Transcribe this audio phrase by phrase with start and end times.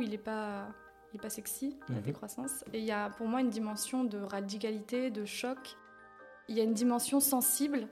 [0.00, 0.66] il n'est pas,
[1.12, 2.02] il est pas sexy, la Mhm.
[2.02, 2.64] décroissance.
[2.72, 5.76] Et il y a pour moi une dimension de radicalité, de choc.
[6.48, 7.86] Il y a une dimension sensible.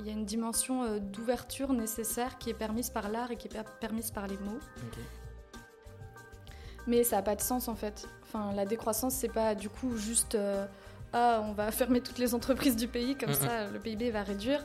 [0.00, 3.48] Il y a une dimension euh, d'ouverture nécessaire qui est permise par l'art et qui
[3.48, 4.60] est per- permise par les mots.
[6.86, 8.08] Mais ça n'a pas de sens en fait.
[8.22, 10.66] Enfin, la décroissance, c'est pas du coup juste euh,
[11.12, 13.34] ah, on va fermer toutes les entreprises du pays, comme Mhm.
[13.34, 14.64] ça le PIB va réduire.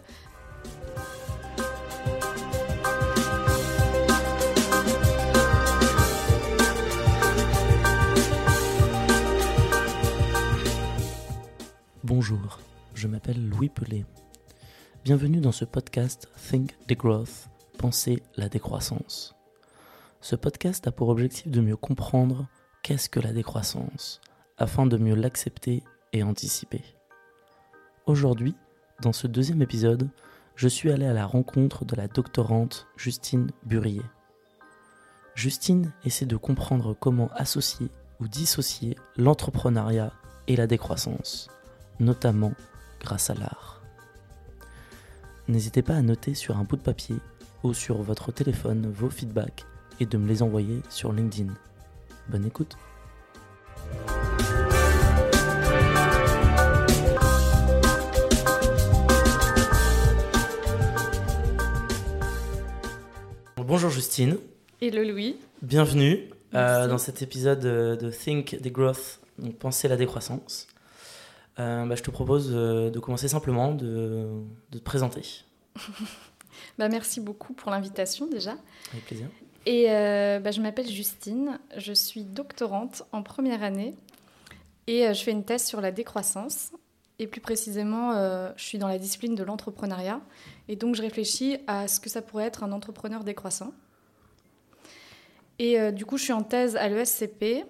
[12.05, 12.59] Bonjour,
[12.95, 14.03] je m'appelle Louis Pelé.
[15.05, 19.35] Bienvenue dans ce podcast Think Degrowth, Penser la décroissance.
[20.19, 22.49] Ce podcast a pour objectif de mieux comprendre
[22.81, 24.19] qu'est-ce que la décroissance,
[24.57, 26.83] afin de mieux l'accepter et anticiper.
[28.05, 28.53] Aujourd'hui,
[29.01, 30.09] dans ce deuxième épisode,
[30.57, 34.03] je suis allé à la rencontre de la doctorante Justine Burier.
[35.35, 37.87] Justine essaie de comprendre comment associer
[38.19, 40.11] ou dissocier l'entrepreneuriat
[40.47, 41.47] et la décroissance
[41.99, 42.53] notamment
[42.99, 43.81] grâce à l'art.
[45.47, 47.17] N'hésitez pas à noter sur un bout de papier
[47.63, 49.65] ou sur votre téléphone vos feedbacks
[49.99, 51.53] et de me les envoyer sur LinkedIn.
[52.29, 52.77] Bonne écoute
[63.65, 64.37] Bonjour Justine,
[64.81, 69.95] Et le Louis, bienvenue euh, dans cet épisode euh, de Think Degrowth, donc penser la
[69.97, 70.67] décroissance.
[71.59, 74.27] Euh, bah, je te propose euh, de commencer simplement de,
[74.71, 75.43] de te présenter.
[76.77, 78.55] bah, merci beaucoup pour l'invitation déjà.
[78.91, 79.27] Avec plaisir.
[79.65, 83.95] Et euh, bah, je m'appelle Justine, je suis doctorante en première année
[84.87, 86.71] et euh, je fais une thèse sur la décroissance.
[87.19, 90.19] Et plus précisément, euh, je suis dans la discipline de l'entrepreneuriat.
[90.67, 93.71] Et donc, je réfléchis à ce que ça pourrait être un entrepreneur décroissant.
[95.59, 97.63] Et du coup, je suis en thèse à l'ESCP.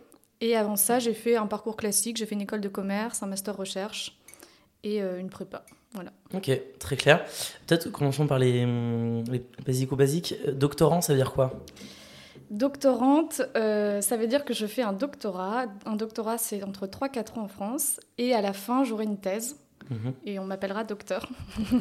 [0.44, 2.18] Et avant ça, j'ai fait un parcours classique.
[2.18, 4.18] J'ai fait une école de commerce, un master recherche
[4.84, 5.64] et euh, une prépa.
[5.94, 6.12] Voilà.
[6.34, 7.24] Ok, très clair.
[7.66, 8.66] Peut-être commençons par les,
[9.31, 10.36] les basico-basiques.
[10.46, 11.64] Euh, Doctorant, ça veut dire quoi?
[12.52, 15.68] Doctorante, euh, ça veut dire que je fais un doctorat.
[15.86, 18.02] Un doctorat, c'est entre 3-4 ans en France.
[18.18, 19.56] Et à la fin, j'aurai une thèse.
[19.90, 20.14] Mhm.
[20.25, 21.30] Et on m'appellera docteur.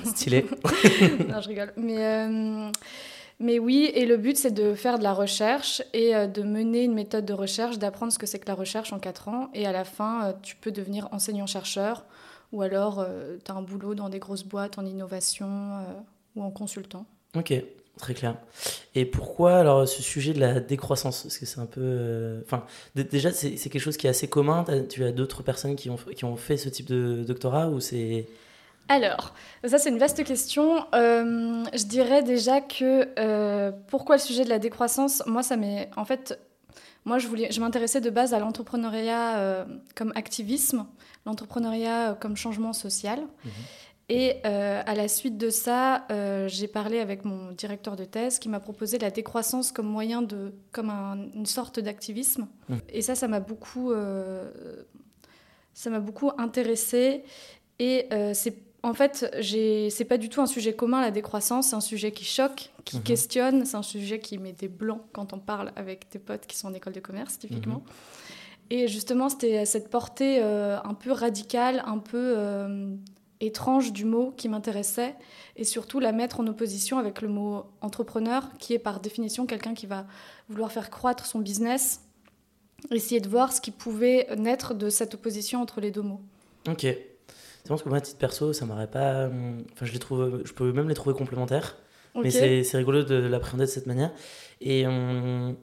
[0.05, 0.47] Stylé.
[1.29, 1.73] non, je rigole.
[1.77, 2.71] Mais, euh,
[3.43, 6.85] mais oui, et le but, c'est de faire de la recherche et euh, de mener
[6.85, 9.51] une méthode de recherche, d'apprendre ce que c'est que la recherche en 4 ans.
[9.55, 12.05] Et à la fin, euh, tu peux devenir enseignant-chercheur
[12.53, 13.07] ou alors
[13.45, 15.85] tu as un boulot dans des grosses boîtes en innovation euh,
[16.37, 17.07] ou en consultant.
[17.35, 17.55] Ok,
[17.99, 18.37] très clair.
[18.95, 21.23] Et pourquoi alors ce sujet de la décroissance?
[21.23, 21.81] Parce que c'est un peu.
[21.83, 22.65] euh, Enfin,
[22.95, 24.67] déjà, c'est quelque chose qui est assez commun.
[24.91, 28.27] Tu as d'autres personnes qui ont, qui ont fait ce type de doctorat ou c'est.
[28.88, 29.32] Alors,
[29.65, 30.84] ça c'est une vaste question.
[30.94, 35.22] Euh, je dirais déjà que euh, pourquoi le sujet de la décroissance?
[35.26, 36.38] Moi, ça m'est en fait,
[37.04, 40.87] moi je voulais, je m'intéressais de base à l'entrepreneuriat euh, comme activisme,
[41.26, 43.20] l'entrepreneuriat comme changement social.
[43.44, 43.50] Mhm.
[44.09, 48.38] Et euh, à la suite de ça, euh, j'ai parlé avec mon directeur de thèse
[48.38, 52.47] qui m'a proposé la décroissance comme moyen de, comme un- une sorte d'activisme.
[52.69, 52.81] Mhm.
[52.91, 53.93] Et ça, ça m'a beaucoup,
[55.72, 57.25] ça m'a beaucoup intéressée.
[57.78, 61.69] Et c'est en fait, c'est pas du tout un sujet commun, la décroissance.
[61.69, 63.03] C'est un sujet qui choque, qui Mhm.
[63.03, 63.65] questionne.
[63.65, 66.69] C'est un sujet qui met des blancs quand on parle avec tes potes qui sont
[66.69, 67.82] en école de commerce, typiquement.
[68.70, 72.94] Et justement, c'était cette portée euh, un peu radicale, un peu euh,
[73.41, 75.14] étrange du mot qui m'intéressait.
[75.56, 79.75] Et surtout, la mettre en opposition avec le mot entrepreneur, qui est par définition quelqu'un
[79.75, 80.06] qui va
[80.49, 82.00] vouloir faire croître son business.
[82.91, 86.20] Essayer de voir ce qui pouvait naître de cette opposition entre les deux mots.
[86.69, 86.87] Ok.
[87.65, 89.27] C'est parce que moi, à titre perso, ça m'aurait pas.
[89.27, 90.43] hum, Enfin, je les trouve.
[90.45, 91.77] Je peux même les trouver complémentaires.
[92.15, 94.11] Mais c'est c'est rigolo de l'appréhender de cette manière.
[94.61, 95.56] Et hum,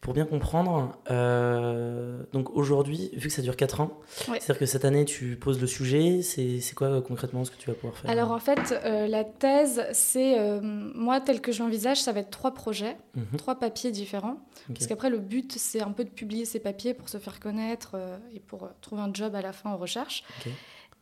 [0.00, 3.98] pour bien comprendre, euh, donc aujourd'hui, vu que ça dure 4 ans,
[4.28, 4.38] Ouais.
[4.40, 6.22] c'est-à-dire que cette année, tu poses le sujet.
[6.22, 8.10] C'est c'est quoi euh, concrètement ce que tu vas pouvoir faire?
[8.10, 12.20] Alors en fait, euh, la thèse, c'est euh, moi tel que je l'envisage, ça va
[12.20, 13.36] être trois projets, Mhm.
[13.38, 14.38] trois papiers différents.
[14.68, 17.94] Parce qu'après, le but, c'est un peu de publier ces papiers pour se faire connaître
[18.34, 20.24] et pour trouver un job à la fin en recherche.
[20.40, 20.52] Ok.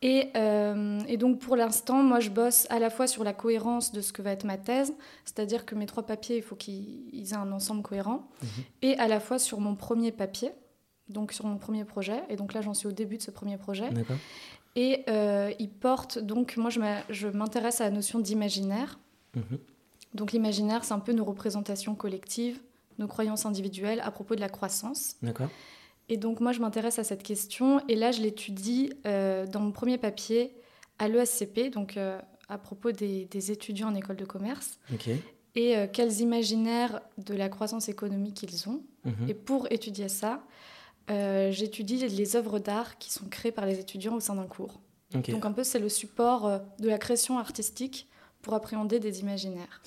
[0.02, 3.90] Et, euh, et donc pour l'instant, moi, je bosse à la fois sur la cohérence
[3.92, 4.92] de ce que va être ma thèse,
[5.24, 8.48] c'est-à-dire que mes trois papiers, il faut qu'ils ils aient un ensemble cohérent, Mhm.
[8.82, 10.50] et à la fois sur mon premier papier,
[11.08, 12.22] donc sur mon premier projet.
[12.28, 13.88] Et donc là, j'en suis au début de ce premier projet.
[14.76, 18.98] Et euh, il porte, donc moi je m'intéresse à la notion d'imaginaire.
[19.34, 19.58] Mhm.
[20.14, 22.60] Donc l'imaginaire, c'est un peu nos représentations collectives,
[22.98, 25.16] nos croyances individuelles à propos de la croissance.
[25.22, 25.48] D'accord.
[26.08, 29.72] Et donc moi je m'intéresse à cette question et là je l'étudie euh, dans mon
[29.72, 30.54] premier papier
[30.98, 34.78] à l'ESCP, donc euh, à propos des, des étudiants en école de commerce.
[35.56, 38.82] Et euh, quels imaginaires de la croissance économique ils ont.
[39.04, 39.28] Mhm.
[39.28, 40.44] Et pour étudier ça,
[41.08, 44.80] j'étudie les œuvres d'art qui sont créées par les étudiants au sein d'un cours.
[45.12, 48.08] Donc un peu c'est le support de la création artistique
[48.42, 49.80] pour appréhender des imaginaires.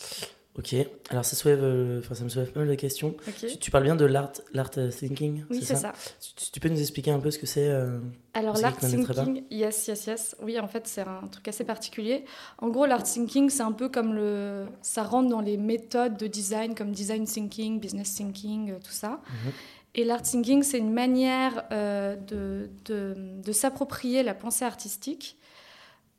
[0.57, 0.75] Ok.
[1.11, 3.15] Alors ça soulève, euh, ça me soulève pas mal de questions.
[3.39, 5.43] Tu, tu parles bien de l'art, l'art euh, thinking.
[5.51, 5.93] Oui, c'est ça.
[6.35, 7.99] Tu, tu peux nous expliquer un peu ce que c'est euh,
[8.33, 10.35] Alors l'art thinking, yes, yes, yes.
[10.41, 12.25] Oui, en fait, c'est un truc assez particulier.
[12.57, 14.65] En gros, l'art thinking, c'est un peu comme le...
[14.81, 19.21] Ça rentre dans les méthodes de design, comme design thinking, business thinking, tout ça.
[19.45, 19.51] Mhm.
[19.93, 23.13] Et l'art thinking, c'est une manière euh, de, de,
[23.43, 25.37] de s'approprier la pensée artistique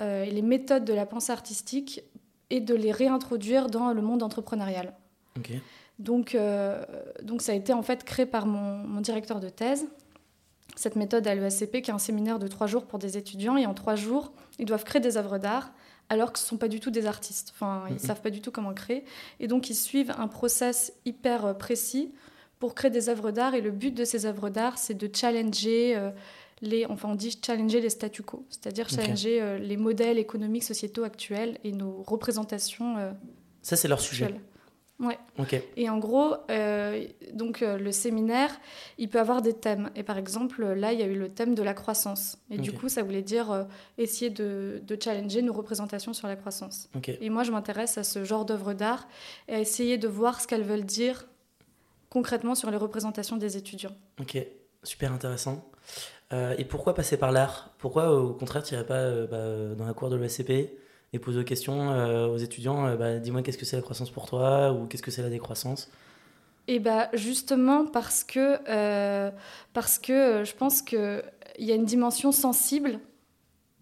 [0.01, 2.05] et les méthodes de la pensée artistique
[2.51, 4.95] et de les réintroduire dans le monde entrepreneurial.
[5.99, 6.85] Donc, euh,
[7.23, 9.87] donc ça a été en fait créé par mon, mon directeur de thèse.
[10.77, 13.67] Cette méthode à l'ESCP, qui est un séminaire de trois jours pour des étudiants, et
[13.67, 15.73] en trois jours, ils doivent créer des œuvres d'art,
[16.09, 17.53] alors que ce ne sont pas du tout des artistes.
[17.55, 19.05] Enfin, ils ne savent pas du tout comment créer.
[19.41, 22.15] Et donc, ils suivent un process hyper euh, précis
[22.61, 23.55] pour créer des œuvres d'art.
[23.55, 26.11] Et le but de ces œuvres d'art, c'est de challenger euh,
[26.61, 31.05] les, enfin, on dit challenger les statu quo, c'est-à-dire challenger euh, les modèles économiques, sociétaux
[31.05, 33.13] actuels et nos représentations euh,
[33.63, 34.35] Ça c'est leur sujet.
[35.01, 35.19] Ouais.
[35.39, 35.61] Ok.
[35.77, 38.51] Et en gros, euh, donc euh, le séminaire,
[38.99, 39.91] il peut avoir des thèmes.
[39.95, 42.39] Et par exemple, là, il y a eu le thème de la croissance.
[42.51, 43.65] Et du coup, ça voulait dire euh,
[43.97, 46.89] essayer de, de challenger nos représentations sur la croissance.
[46.97, 47.11] Ok.
[47.21, 49.07] Et moi, je m'intéresse à ce genre d'œuvres d'art
[49.47, 51.29] et à essayer de voir ce qu'elles veulent dire
[52.11, 53.95] concrètement sur les représentations des étudiants.
[54.21, 54.37] Ok.
[54.83, 55.65] Super intéressant.
[56.33, 57.71] Euh, et pourquoi passer par l'art?
[57.79, 60.51] Pourquoi au contraire tu irais pas euh, bah, dans la cour de l'ESCP
[61.15, 64.27] et poser des questions euh, aux étudiants bah, Dis-moi qu'est-ce que c'est la croissance pour
[64.27, 65.91] toi ou qu'est-ce que c'est la décroissance?
[66.67, 68.59] Et bah justement parce que,
[69.73, 71.23] parce que je pense qu'il
[71.59, 73.01] y a une dimension sensible,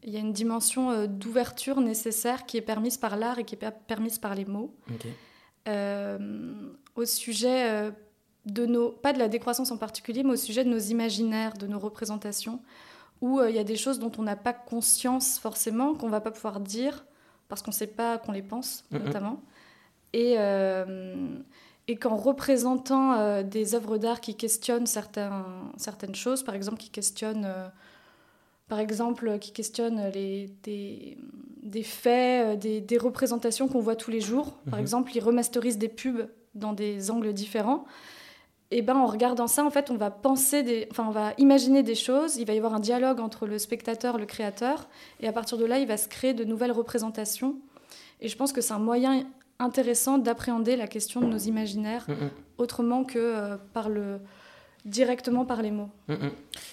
[0.04, 3.58] il y a une dimension d'ouverture nécessaire qui est permise par l'art et qui est
[3.58, 4.72] per- permise par les mots.
[5.66, 7.90] Au sujet
[8.46, 11.66] de nos, pas de la décroissance en particulier, mais au sujet de nos imaginaires, de
[11.66, 12.60] nos représentations,
[13.20, 16.20] où euh, il y a des choses dont on n'a pas conscience forcément, qu'on va
[16.20, 17.04] pas pouvoir dire
[17.48, 19.40] parce qu'on ne sait pas qu'on les pense, notamment.
[20.12, 21.38] Et, euh,
[21.88, 25.44] et qu'en représentant euh, des œuvres d'art qui questionnent certains,
[25.76, 27.68] certaines choses, par exemple, qui questionnent, euh,
[28.68, 31.16] par exemple, qui questionnent les, des,
[31.62, 34.54] des faits, des, des représentations qu'on voit tous les jours.
[34.70, 34.80] Par Mhm.
[34.80, 37.84] exemple, ils remasterisent des pubs dans des angles différents.
[38.70, 41.82] Et ben, en regardant ça, en fait, on va penser des, enfin, on va imaginer
[41.82, 42.36] des choses.
[42.36, 44.88] Il va y avoir un dialogue entre le spectateur, le créateur,
[45.20, 47.56] et à partir de là, il va se créer de nouvelles représentations.
[48.20, 49.24] Et je pense que c'est un moyen
[49.58, 54.18] intéressant d'appréhender la question de nos imaginaires Mm, mm, autrement que euh, par le
[54.84, 55.88] directement par les mots.
[56.08, 56.14] mm.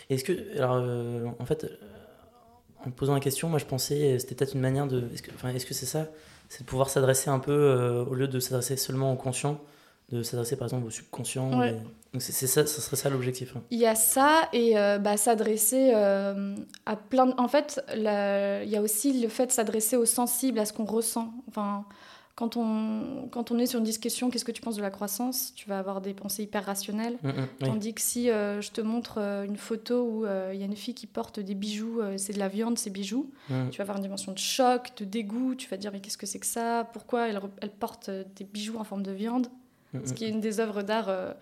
[0.09, 1.69] Est-ce que, alors, euh, en fait, euh,
[2.85, 5.49] en posant la question, moi je pensais, c'était peut-être une manière de, est-ce que, enfin,
[5.49, 6.07] est-ce que c'est ça?
[6.49, 9.59] C'est de pouvoir s'adresser un peu, euh, au lieu de s'adresser seulement au conscient,
[10.13, 11.59] de s'adresser par exemple au subconscient.
[11.59, 11.71] Ouais.
[12.13, 13.55] et- c'est ça, ça serait ça l'objectif.
[13.57, 13.61] hein.
[13.71, 16.55] Il y a ça et euh, bah, s'adresser euh,
[16.85, 17.33] à plein de...
[17.39, 20.73] En fait, la- il y a aussi le fait de s'adresser aux sensibles, à ce
[20.73, 21.33] qu'on ressent.
[21.47, 21.85] Enfin,
[22.35, 25.53] quand on, quand on est sur une discussion, qu'est-ce que tu penses de la croissance?
[25.55, 27.17] Tu vas avoir des pensées hyper rationnelles.
[27.23, 27.67] Mm, mm, oui.
[27.67, 29.17] Tandis que si euh, je te montre
[29.47, 32.47] une photo où il y a une fille qui porte des bijoux, c'est de la
[32.47, 33.69] viande, c'est bijoux, Mm.
[33.71, 36.27] tu vas avoir une dimension de choc, de dégoût, tu vas dire mais qu'est-ce que
[36.27, 36.87] c'est que ça?
[36.93, 39.47] Pourquoi elle, elle porte des bijoux en forme de viande?
[39.93, 40.13] Ce mm.
[40.15, 41.09] qui est une des œuvres d'art.
[41.09, 41.33] euh,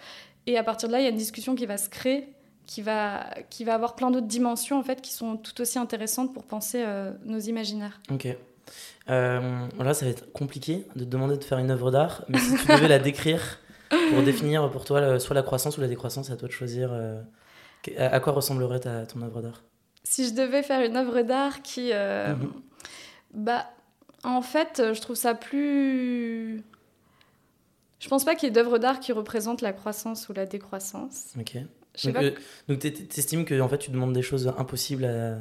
[0.48, 2.28] Et à partir de là, il y a une discussion qui va se créer,
[2.68, 6.34] qui va, qui va avoir plein d'autres dimensions en fait, qui sont tout aussi intéressantes
[6.34, 8.00] pour penser euh, nos imaginaires.
[8.12, 8.28] Ok.
[9.10, 12.38] Euh, voilà, ça va être compliqué de te demander de faire une œuvre d'art, mais
[12.40, 13.60] si tu devais la décrire
[14.10, 16.54] pour définir pour toi le- soit la croissance ou la décroissance, c'est à toi de
[16.54, 16.92] choisir.
[16.94, 17.22] euh,
[17.98, 19.64] à, à quoi ressemblerait ta, ton œuvre d'art?
[20.04, 21.90] Si je devais faire une œuvre d'art qui...
[21.94, 22.52] euh, Mhm.
[23.34, 23.66] Bah,
[24.24, 26.64] en fait, euh, je trouve ça plus...
[28.02, 31.28] Je pense pas qu'il y ait d'œuvres d'art qui représentent la croissance ou la décroissance.
[31.40, 31.58] Ok.
[31.96, 32.32] Je Donc, euh,
[32.68, 35.38] donc t'es- t'estimes que en fait tu demandes des choses impossibles à-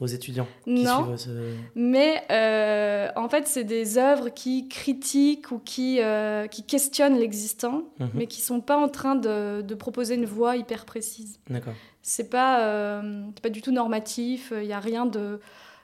[0.00, 1.04] aux étudiants qui Non.
[1.04, 1.54] suivent ce...
[1.76, 7.84] Mais euh, en fait, c'est des œuvres qui critiquent ou qui, euh, qui questionnent l'existant,
[8.00, 8.10] Mhm.
[8.14, 11.38] mais qui sont pas en train de, de proposer une voie hyper précise.
[11.48, 11.74] D'accord.
[12.00, 15.38] C'est pas, euh, pas du tout normatif, il y a rien de.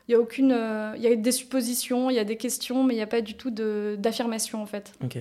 [0.08, 0.50] Il y a aucune.
[0.52, 3.06] euh, Il y a des suppositions, il y a des questions, mais il n'y a
[3.06, 3.50] pas du tout
[3.96, 4.92] d'affirmation en fait.
[5.04, 5.18] Ok.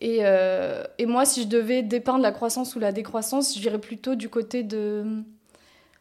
[0.00, 3.78] Et, euh, et moi, si je devais dépeindre la croissance ou la décroissance, je dirais
[3.80, 5.22] plutôt du côté de.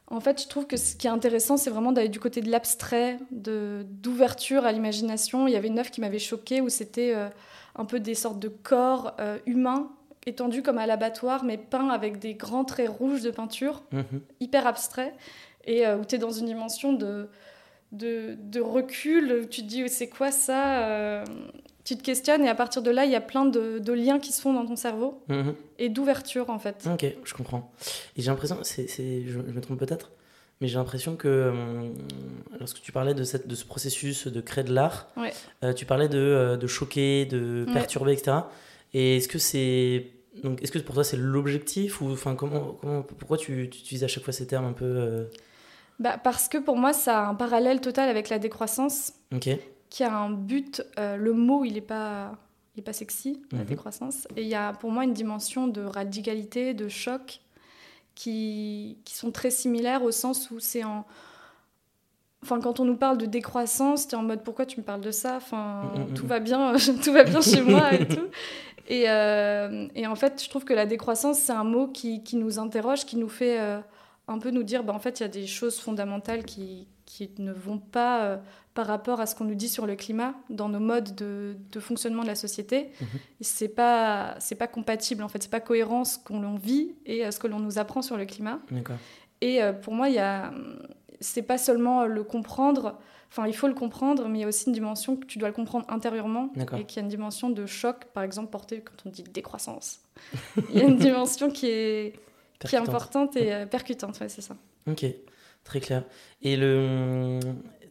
[0.08, 2.52] En fait, je trouve que ce qui est intéressant, c'est vraiment d'aller du côté de
[2.52, 5.48] l'abstrait, d'ouverture à l'imagination.
[5.48, 7.28] Il y avait une œuvre qui m'avait choquée où c'était euh,
[7.76, 9.90] un peu des sortes de corps euh, humains
[10.28, 14.22] étendus comme à l'abattoir, mais peints avec des grands traits rouges de peinture, Mhm.
[14.40, 15.14] hyper abstrait,
[15.66, 17.30] et où tu es dans une dimension de,
[17.92, 21.24] de, de recul, où tu te dis c'est quoi ça
[21.86, 24.20] tu te questionnes et à partir de là, il y a plein de, de liens
[24.20, 25.54] qui se font dans ton cerveau Mhm.
[25.80, 26.86] et d'ouverture en fait.
[26.92, 27.72] Ok, je comprends.
[28.18, 30.12] Et j'ai l'impression, c'est, je, je me trompe peut-être,
[30.60, 31.90] mais j'ai l'impression que euh,
[32.60, 35.32] lorsque tu parlais de, cette, de ce processus de créer de l'art, Ouais.
[35.64, 37.74] euh, tu parlais de, euh, de choquer, de Ouais.
[37.74, 38.38] perturber, etc.
[38.94, 40.08] Et est-ce que c'est
[40.44, 44.04] donc est-ce que pour toi c'est l'objectif ou enfin comment, comment pourquoi tu, tu utilises
[44.04, 45.28] à chaque fois ces termes un peu
[46.00, 49.50] Bah, parce que pour moi, ça a un parallèle total avec la décroissance ok
[49.96, 50.84] qui a un but.
[51.00, 52.36] euh, le mot, il n'est pas,
[52.76, 53.66] il est pas sexy, la Mhm.
[53.66, 54.28] décroissance.
[54.36, 57.40] Et il y a pour moi une dimension de radicalité, de choc
[58.14, 61.06] qui, qui sont très similaires au sens où c'est en.
[62.44, 65.02] Enfin, quand on nous parle de décroissance, tu es en mode pourquoi tu me parles
[65.02, 65.38] de ça?
[65.38, 66.74] Enfin, Mm, mm, tout va bien,
[67.04, 68.28] tout va bien chez moi et tout.
[68.88, 72.36] Et, euh, et en fait, je trouve que la décroissance, c'est un mot qui, qui
[72.36, 73.80] nous interroge, qui nous fait euh,
[74.28, 77.32] un peu nous dire, bah, en fait, il y a des choses fondamentales qui, qui
[77.40, 78.38] ne vont pas euh,
[78.76, 81.80] par rapport à ce qu'on nous dit sur le climat dans nos modes de, de
[81.80, 82.92] fonctionnement de la société.
[83.40, 87.26] Et C'est pas, c'est pas compatible, en fait, c'est pas cohérent ce qu'on vit et
[87.26, 88.60] euh, ce que l'on nous apprend sur le climat.
[89.40, 90.54] Et euh, pour moi, il y a,
[91.22, 93.00] c'est pas seulement le comprendre.
[93.32, 95.48] Enfin, il faut le comprendre, mais il y a aussi une dimension que tu dois
[95.48, 99.08] le comprendre intérieurement et qu'il y a une dimension de choc, par exemple, portée quand
[99.08, 100.02] on dit décroissance.
[100.70, 102.20] il y a une dimension qui est,
[102.60, 104.58] qui importante et euh, percutante, ouais, c'est ça.
[104.86, 105.06] Ok,
[105.64, 106.04] très clair.
[106.42, 107.40] Et le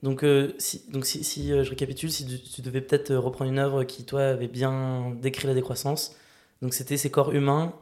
[0.04, 3.18] donc euh, si donc si, si, euh, je récapitule, si tu, tu devais peut-être euh,
[3.18, 6.14] reprendre une œuvre qui toi avait bien décrit la décroissance,
[6.62, 7.72] donc c'était ces corps humains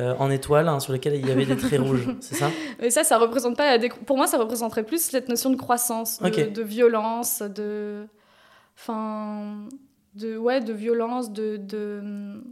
[0.00, 2.50] euh, en étoile hein, sur lesquels il y avait des traits rouges, c'est ça?
[2.80, 5.56] Mais ça, ça représente pas la décro- Pour moi, ça représenterait plus cette notion de
[5.56, 8.04] croissance, de, violence, de.
[8.76, 9.66] Enfin.
[10.14, 11.56] De, ouais, de violence, de.
[11.58, 12.42] de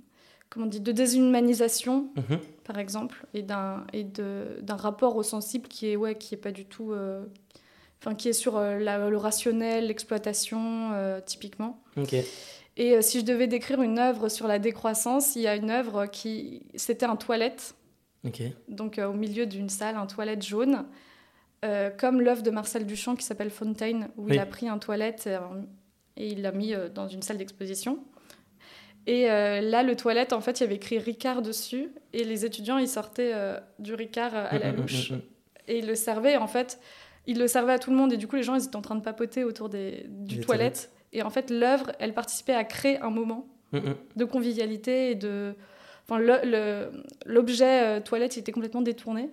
[0.50, 2.38] comment on dit De déshumanisation, Mhm.
[2.64, 3.84] par exemple, et d'un
[4.76, 6.92] rapport au sensible qui est, ouais, qui est pas du tout.
[8.00, 11.82] Enfin, qui est sur euh, la- le rationnel, l'exploitation, euh, typiquement.
[11.96, 12.14] Ok,
[12.76, 15.70] Et euh, si je devais décrire une œuvre sur la décroissance, il y a une
[15.70, 16.62] œuvre qui.
[16.74, 17.74] C'était un toilette
[18.24, 20.84] ok, donc au milieu d'une salle, un toilette jaune,
[21.98, 24.34] comme l'œuvre de Marcel Duchamp qui s'appelle Fontaine, où Oui.
[24.34, 25.28] il a pris un toilette
[26.16, 27.98] et il l'a mis dans une salle d'exposition.
[29.08, 32.44] Et euh, là, le toilette, en fait, il y avait écrit Ricard dessus, et les
[32.44, 35.20] étudiants, ils sortaient euh, du Ricard à la Mm, mm, louche, mm, mm.
[35.68, 36.80] et ils le servaient, en fait,
[37.26, 38.82] ils le servaient à tout le monde, et du coup, les gens, ils étaient en
[38.82, 40.90] train de papoter autour des, du toilette.
[41.12, 43.94] Et en fait, l'œuvre, elle participait à créer un moment Mm, mm.
[44.14, 45.54] de convivialité et de.
[46.04, 49.28] Enfin, le- le- l'objet euh, toilette il était complètement détourné.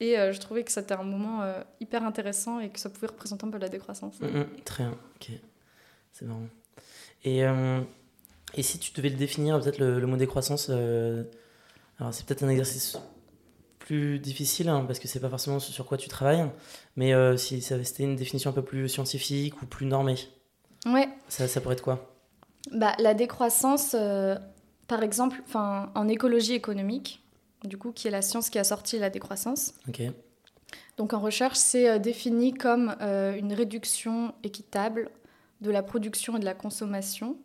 [0.00, 3.06] Et euh, je trouvais que c'était un moment euh, hyper intéressant et que ça pouvait
[3.06, 4.18] représenter un peu la décroissance.
[4.20, 4.42] Mm.
[4.64, 5.30] Très bien, ok,
[6.12, 6.42] c'est marrant.
[7.24, 7.42] Et
[8.54, 12.48] et si tu devais le définir peut-être le, le mot décroissance, alors c'est peut-être un
[12.48, 12.98] exercice
[13.90, 16.48] plus difficile hein, parce que c'est pas forcément sur quoi tu travailles,
[16.94, 20.16] mais euh, si ça- c'était une définition un peu plus scientifique ou plus normée,
[20.86, 22.14] Ouais, ça, ça pourrait être quoi?
[22.72, 24.36] Bah, la décroissance, euh,
[24.86, 27.20] par exemple, enfin, en écologie économique,
[27.64, 29.74] du coup, qui est la science qui a sorti la décroissance.
[29.88, 30.00] Ok,
[30.96, 35.10] Donc en recherche, c'est euh, défini comme euh, une réduction équitable
[35.62, 37.36] de la production et de la consommation,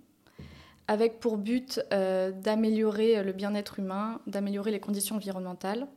[0.87, 5.87] avec pour but euh, d'améliorer le bien-être humain, d'améliorer les conditions environnementales,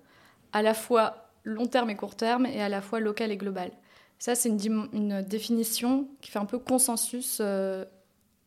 [0.53, 3.71] à la fois long terme et court terme, et à la fois local et global.
[4.19, 7.85] Ça, c'est une, définition qui fait un peu consensus euh,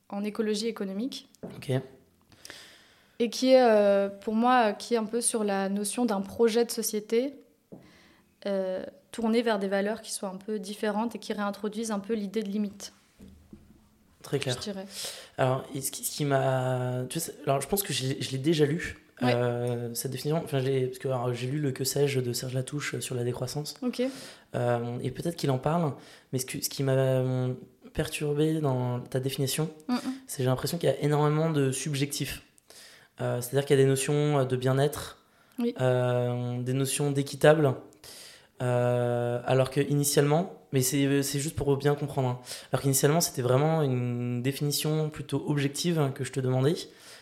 [0.10, 1.72] en écologie économique ok,
[3.20, 6.66] et qui est euh, pour moi qui est un peu sur la notion d'un projet
[6.66, 7.36] de société
[8.46, 12.16] euh, tourné vers des valeurs qui soient un peu différentes et qui réintroduisent un peu
[12.16, 12.94] l'idée de limite,
[14.24, 14.58] très je clair.
[14.58, 14.86] dirais.
[15.38, 17.04] Alors, ce qui, m'a.
[17.10, 19.34] tu sais, alors, je pense que je je l'ai déjà lu, Ouais.
[19.36, 20.42] euh, cette définition.
[20.44, 23.76] Enfin, parce que alors, j'ai lu le Que sais-je de Serge Latouche sur la décroissance.
[24.56, 25.94] Euh, et peut-être qu'il en parle,
[26.34, 27.54] mais ce, que- ce qui m'a euh,
[27.94, 29.70] perturbé dans ta définition,
[30.28, 32.42] c'est que j'ai l'impression qu'il y a énormément de subjectifs.
[33.22, 35.18] Euh, C'est-à-dire qu'il y a des notions de bien-être,
[35.60, 35.74] Oui.
[35.78, 37.76] des notions d'équitable,
[38.60, 42.40] alors que initialement, mais c'est c'est juste pour bien comprendre, hein,
[42.72, 46.76] alors qu'initialement c'était vraiment une définition plutôt objective que je te demandais.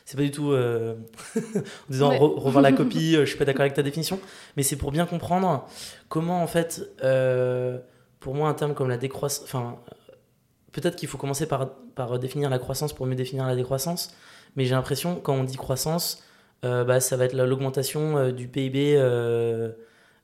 [0.10, 0.96] C'est pas du tout euh,
[1.38, 1.62] en
[1.92, 2.18] disant Ouais.
[2.18, 4.20] re- revoir la copie, euh, je suis pas d'accord avec ta définition,
[4.58, 5.68] mais c'est pour bien comprendre
[6.08, 7.78] comment en fait, euh,
[8.20, 9.78] pour moi un terme comme la décroissance, enfin
[10.72, 14.12] peut-être qu'il faut commencer par, par définir la croissance pour mieux définir la décroissance,
[14.56, 16.24] mais j'ai l'impression quand on dit croissance,
[16.66, 18.98] euh, bah, ça va être la- l'augmentation du PIB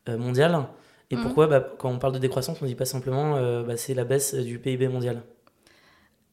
[0.08, 0.64] mondial.
[1.12, 1.22] Et Mhm.
[1.22, 1.46] pourquoi?
[1.46, 4.58] Bah, Quand on parle de décroissance, on dit pas simplement bah, c'est la baisse du
[4.58, 5.22] PIB mondial.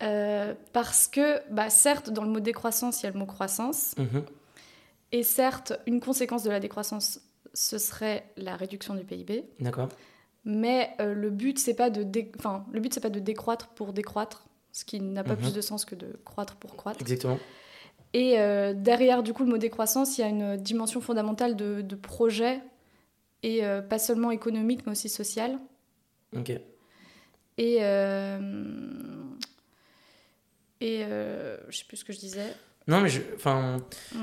[0.03, 3.95] Euh, parce que, bah, certes, dans le mot décroissance, il y a le mot croissance,
[3.99, 4.25] Mhm.
[5.13, 7.21] et certes, une conséquence de la décroissance,
[7.55, 9.45] ce serait la réduction du PIB.
[9.61, 9.89] D'accord
[10.45, 13.69] Mais euh, le but, c'est pas de, dé- enfin, le but, c'est pas de décroître
[13.69, 14.47] pour décroître.
[14.75, 15.41] ce qui n'a pas Mhm.
[15.43, 16.99] plus de sens que de croître pour croître.
[17.03, 17.39] Exactement.
[18.15, 21.83] Et euh, derrière, du coup, le mot décroissance, il y a une dimension fondamentale de,
[21.83, 22.59] de projet,
[23.43, 25.59] et euh, pas seulement économique, mais aussi sociale.
[26.35, 26.53] Ok.
[27.59, 28.39] Et, euh,
[30.83, 32.47] et euh, je sais plus ce que je disais.
[32.89, 33.21] Non, mais je.
[33.35, 33.77] Enfin.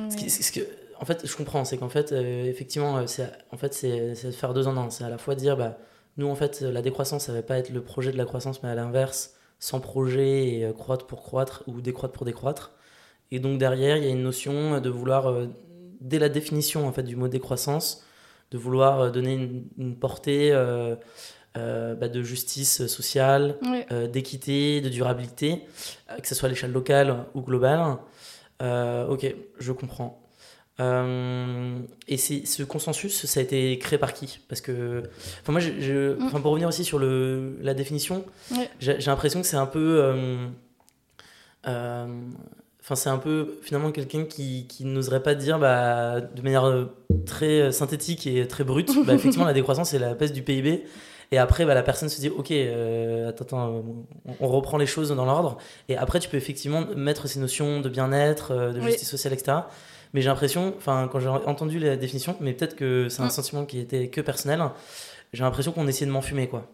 [0.09, 0.61] Ce qui- ce que,
[0.99, 4.53] en fait, je comprends, c'est qu'en fait, euh, effectivement, euh, c'est en fait, c'est faire
[4.53, 4.89] deux en un.
[4.89, 5.77] C'est à la fois dire, bah,
[6.17, 8.69] nous, en fait, la décroissance, ça va pas être le projet de la croissance, mais
[8.69, 12.71] à l'inverse, sans projet et euh, croître pour croître ou décroître pour décroître.
[13.31, 15.47] Et donc derrière, il y a une notion de vouloir, euh,
[16.01, 18.03] dès la définition en fait du mot décroissance,
[18.51, 20.95] de vouloir donner une, une portée euh,
[21.57, 23.55] euh, bah, de justice sociale,
[23.91, 25.63] euh, d'équité, de durabilité,
[26.11, 27.97] euh, que ce soit à l'échelle locale ou globale.
[28.61, 30.21] Ok, je comprends.
[32.07, 34.39] Et ce consensus, ça a été créé par qui?
[34.47, 35.03] Parce que,
[35.41, 36.29] enfin moi, je, je- Mm.
[36.41, 38.23] pour revenir aussi sur le, la définition,
[38.79, 40.01] j'ai, l'impression que c'est un peu,
[41.65, 46.87] enfin c'est un peu finalement quelqu'un qui, qui n'oserait pas dire, bah, de manière
[47.25, 50.83] très synthétique et très brute, bah, effectivement la décroissance c'est la baisse du PIB.
[51.31, 53.83] Et après, bah, la personne se dit, ok, euh, attends, attends,
[54.39, 55.57] on, reprend les choses dans l'ordre.
[55.87, 58.87] Et après, tu peux effectivement mettre ces notions de bien-être, euh, de Oui.
[58.87, 59.57] justice sociale, etc.
[60.13, 63.29] Mais j'ai l'impression, enfin, quand j'ai entendu la définition, mais peut-être que c'est un Mm.
[63.31, 64.59] sentiment qui était que personnel,
[65.33, 66.65] j'ai l'impression qu'on essayait de m'enfumer, quoi.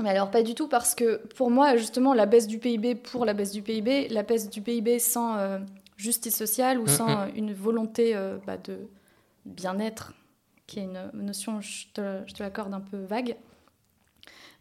[0.00, 3.24] Mais alors pas du tout parce que pour moi justement la baisse du PIB pour
[3.24, 5.58] la baisse du PIB, la baisse du PIB sans euh,
[5.96, 7.30] justice sociale ou Mm, sans mm.
[7.34, 8.78] une volonté euh, bah, de
[9.44, 10.12] bien-être,
[10.68, 13.34] qui est une notion, je te, je te l'accorde, un peu vague.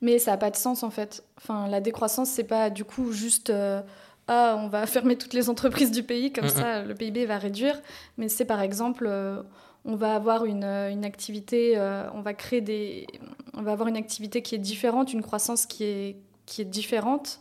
[0.01, 1.23] Mais ça n'a pas de sens en fait.
[1.37, 3.81] Enfin, la décroissance, c'est pas du coup juste euh,
[4.27, 7.37] ah, on va fermer toutes les entreprises du pays, comme Mm, ça le PIB va
[7.37, 7.81] réduire.
[8.17, 9.41] Mais c'est par exemple, euh,
[9.85, 13.07] on va avoir une, euh, une activité, euh, on va créer des.
[13.55, 17.39] On va avoir une activité qui est différente, une croissance qui est, qui est différente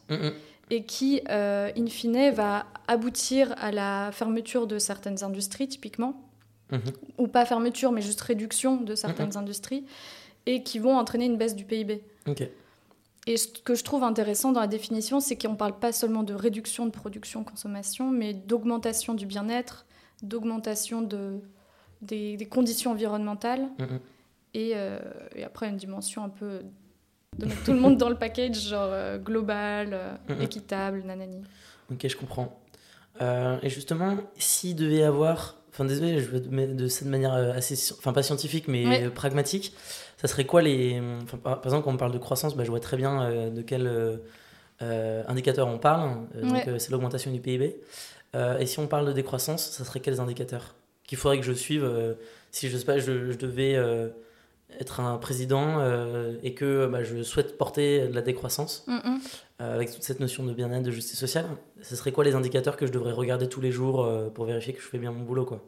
[0.70, 6.22] et qui, euh, in fine, va aboutir à la fermeture de certaines industries, typiquement,
[6.72, 6.80] Mhm.
[7.18, 9.84] ou pas fermeture, mais juste réduction de certaines industries,
[10.46, 12.02] et qui vont entraîner une baisse du PIB.
[12.26, 12.48] Ok.
[13.28, 16.22] Et ce que je trouve intéressant dans la définition, c'est qu'on ne parle pas seulement
[16.22, 19.84] de réduction de production, consommation, mais d'augmentation du bien-être,
[20.22, 21.40] d'augmentation de,
[22.02, 24.00] des, des conditions environnementales, Mm, mm.
[24.54, 25.00] et, euh,
[25.34, 26.60] et après une dimension un peu
[27.38, 31.42] de mettre tout le monde dans le package, genre euh, global, euh, équitable, nanani.
[31.90, 32.60] Ok, je comprends.
[33.20, 37.52] Euh, et justement, s'il devait y avoir, enfin désolé, je mettre de cette manière euh,
[37.52, 39.10] assez, enfin pas scientifique, mais Ouais.
[39.10, 39.74] pragmatique,
[40.16, 42.80] ça serait quoi les, enfin, par, exemple, quand on parle de croissance, bah, je vois
[42.80, 44.16] très bien euh, de quel euh,
[44.80, 46.26] euh, indicateur on parle.
[46.34, 46.78] Donc Ouais.
[46.78, 47.76] c'est l'augmentation du PIB.
[48.60, 50.74] Et si on parle de décroissance, ça serait quels indicateurs?
[51.04, 51.88] Qu'il faudrait que je suive
[52.50, 53.78] si je sais pas, je, je devais
[54.80, 59.18] être un président euh, et que bah, je souhaite porter de la décroissance Mhm.
[59.62, 61.46] euh, avec toute cette notion de bien-être, de justice sociale,
[61.82, 64.72] ce serait quoi les indicateurs que je devrais regarder tous les jours euh, pour vérifier
[64.74, 65.62] que je fais bien mon boulot quoi?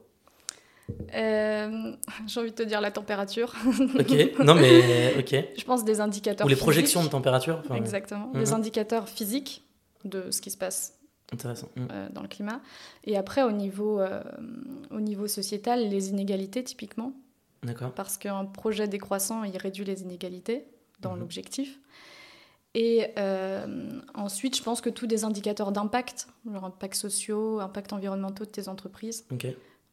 [1.12, 3.54] J'ai envie de te dire la température.
[3.98, 5.34] Ok, non mais ok.
[5.56, 7.60] Je pense des indicateurs Ou les projections de température.
[7.64, 8.30] enfin, Exactement.
[8.32, 9.64] Des indicateurs physiques
[10.04, 10.94] de ce qui se passe
[11.32, 11.68] Intéressant.
[11.76, 11.86] Mm.
[11.92, 12.60] euh, dans le climat.
[13.04, 14.22] Et après, au niveau, euh,
[14.90, 17.12] au niveau sociétal, les inégalités, typiquement.
[17.96, 20.64] Parce qu'un projet décroissant, il réduit les inégalités
[21.00, 21.20] dans Mhm.
[21.20, 21.78] l'objectif.
[22.74, 28.44] Et euh, ensuite, je pense que tous des indicateurs d'impact, genre impact sociaux, impact environnementaux
[28.44, 29.24] de tes entreprises,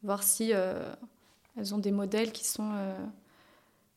[0.02, 0.92] voir si euh,
[1.56, 2.94] elles ont des modèles qui sont, euh,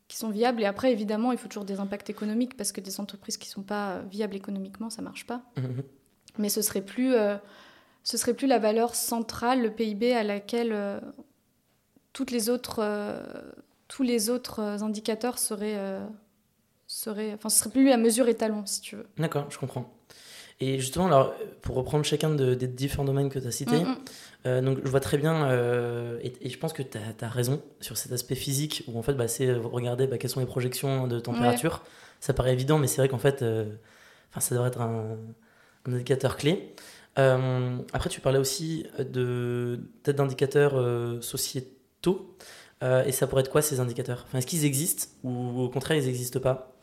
[0.08, 0.62] qui sont viables.
[0.62, 3.54] Et après, évidemment, il faut toujours des impacts économiques parce que des entreprises qui ne
[3.54, 5.42] sont pas viables économiquement, ça ne marche pas.
[5.58, 5.84] Mhm.
[6.38, 7.14] Mais ce serait plus,
[8.04, 11.02] ce serait plus la valeur centrale, le PIB à laquelle
[12.14, 13.22] toutes les autres, euh,
[13.88, 16.06] tous les autres indicateurs seraient, euh,
[16.88, 19.08] seraient, enfin, ce serait plus la mesure étalon, si tu veux.
[19.18, 19.94] D'accord, je comprends.
[20.62, 23.90] Et justement, alors, pour reprendre chacun de- des différents domaines que tu as cités, Mm,
[23.90, 23.98] mm.
[24.46, 27.62] euh, donc je vois très bien, euh, et, et je pense que tu as, raison
[27.80, 31.08] sur cet aspect physique, où en fait, bah, c'est regarder bah, quelles sont les projections
[31.08, 31.84] de température.
[32.20, 33.72] Ça paraît évident, mais c'est vrai qu'en fait, euh,
[34.38, 35.18] ça devrait être un,
[35.86, 36.76] un indicateur clé.
[37.16, 41.20] Après, tu parlais aussi peut-être d'indicateurs euh,
[42.02, 42.36] sociétaux.
[42.82, 44.24] Euh, et ça pourrait être quoi ces indicateurs?
[44.28, 46.74] Enfin, Est-ce qu'ils existent ou au contraire ils n'existent pas?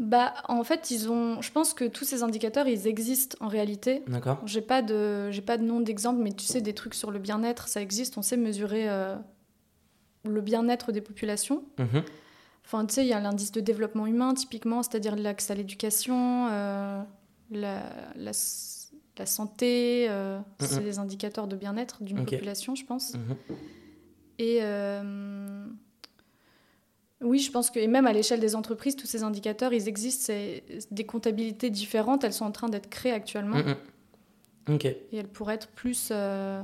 [0.00, 1.40] Bah, en fait, ils ont.
[1.40, 4.02] Je pense que tous ces indicateurs, ils existent en réalité.
[4.08, 7.12] D'accord J'ai pas de, j'ai pas de nom d'exemple, mais tu sais, des trucs sur
[7.12, 8.18] le bien-être, ça existe.
[8.18, 9.14] On sait mesurer euh,
[10.24, 11.62] le bien-être des populations.
[11.78, 12.02] Mhm.
[12.64, 16.48] Enfin, tu sais, il y a l'indice de développement humain, typiquement, c'est-à-dire l'accès à l'éducation,
[16.50, 17.00] euh,
[17.52, 17.82] la,
[18.16, 18.32] la,
[19.18, 20.06] la santé.
[20.08, 20.84] euh, C'est Mhm.
[20.84, 23.14] des indicateurs de bien-être d'une population, je pense.
[23.14, 23.36] Mhm.
[24.38, 25.64] Et euh,
[27.20, 30.24] oui, je pense que et même à l'échelle des entreprises, tous ces indicateurs, ils existent.
[30.26, 32.24] C'est des comptabilités différentes.
[32.24, 33.58] Elles sont en train d'être créées actuellement.
[34.68, 34.84] Ok.
[34.86, 36.08] Et elle pourrait être plus.
[36.10, 36.62] euh,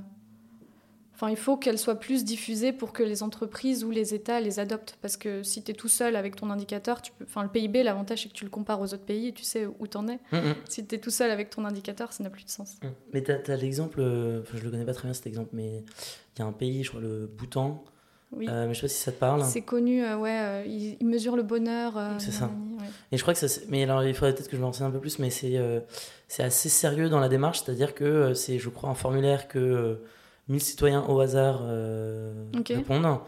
[1.22, 4.58] Enfin, il faut qu'elle soit plus diffusée pour que les entreprises ou les États les
[4.58, 4.96] adoptent.
[5.02, 7.24] Parce que si tu es tout seul avec ton indicateur, tu peux...
[7.28, 9.66] enfin, le PIB, l'avantage, c'est que tu le compares aux autres pays et tu sais
[9.66, 10.18] où t'en es.
[10.32, 10.54] Mm, mm.
[10.66, 12.76] Si tu es tout seul avec ton indicateur, ça n'a plus de sens.
[12.82, 12.86] Mm.
[13.12, 15.84] Mais t'as as, l'exemple, euh, enfin je le connais pas très bien cet exemple, mais
[16.36, 17.84] il y a un pays, je crois le Bhoutan,
[18.32, 18.46] Oui.
[18.48, 19.44] euh, mais je sais pas si ça te parle.
[19.44, 21.98] C'est connu, euh, ouais, euh, ils, ils mesurent le bonheur.
[21.98, 22.46] euh, C'est ça.
[22.46, 22.86] ouais.
[23.12, 24.90] Et je crois que ça, mais alors il faudrait peut-être que je me renseigne un
[24.90, 25.80] peu plus, mais c'est euh,
[26.28, 29.58] c'est assez sérieux dans la démarche, c'est-à-dire que euh, c'est, je crois, un formulaire que
[29.58, 29.94] euh,
[30.50, 32.68] 1000 citoyens au hasard euh, Ok.
[32.68, 33.18] répondent.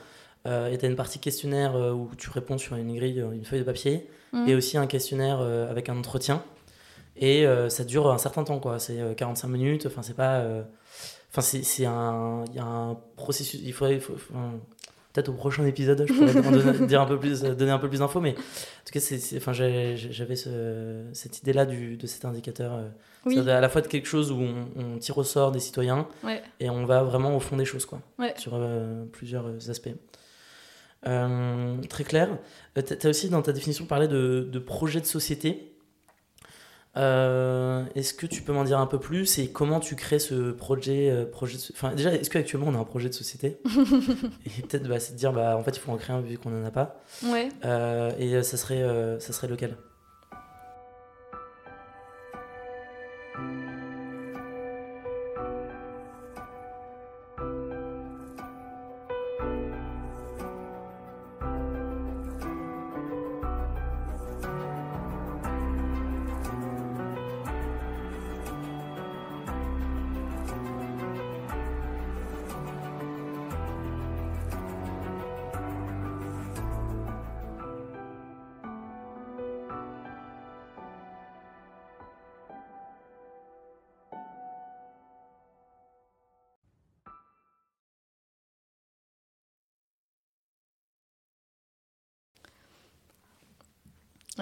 [0.46, 3.30] Euh, et tu as une partie questionnaire euh, où tu réponds sur une grille, euh,
[3.30, 4.48] une feuille de papier, Mhm.
[4.48, 6.42] et aussi un questionnaire euh, avec un entretien.
[7.16, 8.78] Et ça dure un certain temps, quoi.
[8.78, 10.42] C'est euh, 45 minutes, enfin, c'est pas.
[11.30, 12.44] Enfin, c'est c'est un.
[12.48, 13.60] Il y a un processus.
[13.62, 13.94] Il faudrait.
[13.96, 14.52] il faut- enfin,
[15.12, 17.98] Peut-être au prochain épisode, je pourrais donner, dire un peu plus, donner un peu plus
[17.98, 19.96] d'infos, mais en tout cas, c'est- enfin, j'avais
[20.36, 22.72] ce- cette idée-là du- de cet indicateur.
[22.74, 22.88] euh,
[23.26, 25.60] Oui, C'est à la fois de quelque chose où on, on tire au sort des
[25.60, 26.42] citoyens ouais.
[26.60, 28.32] et on va vraiment au fond des choses, quoi, Ouais.
[28.38, 29.90] sur euh, plusieurs euh, aspects.
[31.06, 32.28] Euh, très clair.
[32.74, 35.71] T'as- T'as aussi dans ta définition parlé de, de projet de société.
[36.96, 40.50] Euh, est-ce que tu peux m'en dire un peu plus et comment tu crées ce
[40.52, 43.58] projet, euh, projet de Enfin, déjà, est-ce qu'actuellement on a un projet de société
[44.46, 46.36] Et peut-être, bah, c'est de dire, bah, en fait, il faut en créer un vu
[46.36, 47.00] qu'on n'en a pas.
[47.24, 47.48] Ouais.
[47.64, 49.76] Euh, et ça serait, euh, ça serait lequel?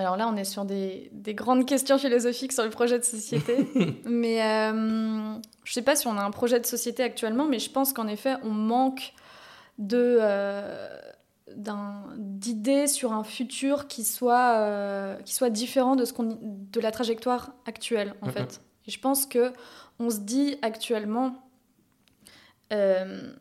[0.00, 3.68] Alors là, on est sur des, des grandes questions philosophiques sur le projet de société.
[4.06, 5.34] mais euh,
[5.64, 8.06] je sais pas si on a un projet de société actuellement, mais je pense qu'en
[8.06, 9.12] effet, on manque
[9.78, 10.88] de, euh,
[12.16, 16.92] d'idées sur un futur qui soit, euh, qui soit différent de, ce qu'on, de la
[16.92, 18.62] trajectoire actuelle, en fait.
[18.86, 19.52] Et je pense que
[19.98, 21.34] on se dit actuellement...
[22.72, 23.32] euh,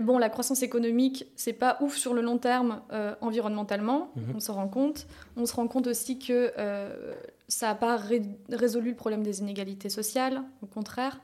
[0.00, 4.32] Bon, la croissance économique, c'est pas ouf sur le long terme euh, environnementalement, Mhm.
[4.36, 5.06] on s'en rend compte.
[5.36, 7.12] On se rend compte aussi que euh,
[7.48, 11.20] ça n'a pas ré- résolu le problème des inégalités sociales, au contraire.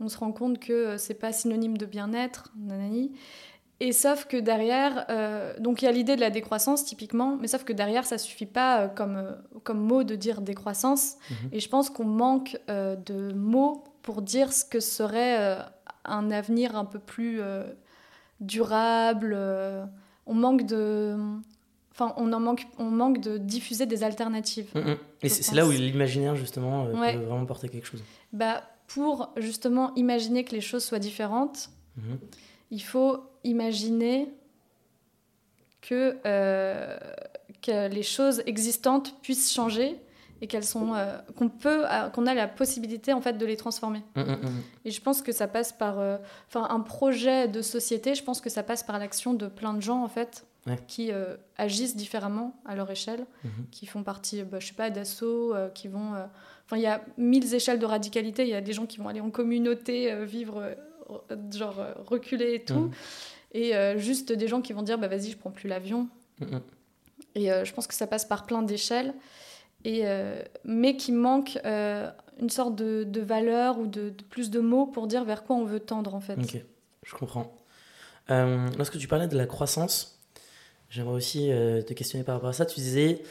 [0.00, 3.12] On se rend compte que euh, c'est pas synonyme de bien-être, nanani.
[3.82, 7.46] Et sauf que derrière, euh, donc il y a l'idée de la décroissance typiquement, mais
[7.46, 11.14] sauf que derrière, ça suffit pas euh, comme, euh, comme mot de dire décroissance.
[11.30, 11.36] Mhm.
[11.52, 15.56] Et je pense qu'on manque de mots pour dire ce que serait
[16.04, 17.40] un avenir un peu plus
[18.40, 19.32] durable.
[19.36, 19.84] euh,
[20.26, 21.16] on manque de.
[21.92, 24.70] Enfin, on, en manque, on manque de diffuser des alternatives.
[24.74, 24.96] Mm, mm.
[25.22, 27.14] Et c'est là où l'imaginaire, justement, euh, Ouais.
[27.14, 28.02] peut vraiment porter quelque chose.
[28.32, 32.18] Bah, pour justement imaginer que les choses soient différentes, Mhm.
[32.70, 34.28] il faut imaginer
[35.82, 36.98] que, euh,
[37.62, 39.96] que les choses existantes puissent changer
[40.42, 43.56] et qu'elles sont euh, qu'on peut euh, qu'on a la possibilité en fait de les
[43.56, 44.02] transformer.
[44.16, 44.62] Mm, mm, mm.
[44.86, 46.16] Et je pense que ça passe par euh,
[46.48, 49.80] enfin un projet de société, je pense que ça passe par l'action de plein de
[49.82, 50.78] gens en fait Ouais.
[50.86, 53.24] qui euh, agissent différemment à leur échelle,
[53.70, 56.26] qui font partie bah, je sais pas d'assauts euh, qui vont euh,
[56.66, 59.08] enfin il y a mille échelles de radicalité, il y a des gens qui vont
[59.08, 60.76] aller en communauté vivre
[61.50, 62.90] genre reculer et tout
[63.52, 66.08] et juste des gens qui vont dire bah vas-y, je prends plus l'avion.
[67.34, 69.14] Et je pense que ça passe par plein d'échelles,
[69.84, 74.50] et, euh, mais qui manque euh, une sorte de, de valeur ou de, de plus
[74.50, 76.38] de mots pour dire vers quoi on veut tendre en fait.
[76.38, 76.62] Ok,
[77.04, 77.52] je comprends.
[78.30, 80.18] Euh, lorsque tu parlais de la croissance,
[80.88, 82.64] j'aimerais aussi te questionner par rapport à ça.
[82.66, 83.22] Tu disais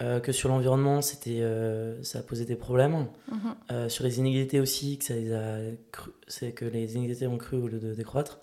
[0.00, 3.06] euh, que sur l'environnement, c'était, euh, ça a posé des problèmes.
[3.30, 3.38] Mhm.
[3.72, 5.58] Euh, sur les inégalités aussi, que ça les a
[5.92, 8.38] cru- c'est que les inégalités ont cru au lieu de décroître,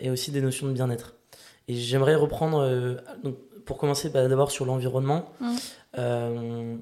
[0.00, 1.14] et aussi des notions de bien-être.
[1.68, 5.30] Et j'aimerais reprendre, donc, pour commencer bah, d'abord sur l'environnement.
[5.40, 5.56] Mhm.
[5.98, 6.76] Euh,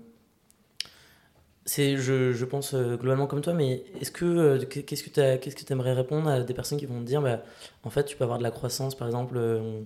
[1.66, 5.10] c'est, je, je pense euh, globalement comme toi, mais est-ce que euh, qu'est- qu'est-ce que
[5.10, 7.42] tu qu'est-ce que aimerais répondre à des personnes qui vont te dire, bah,
[7.84, 9.82] en fait, tu peux avoir de la croissance, par exemple, euh,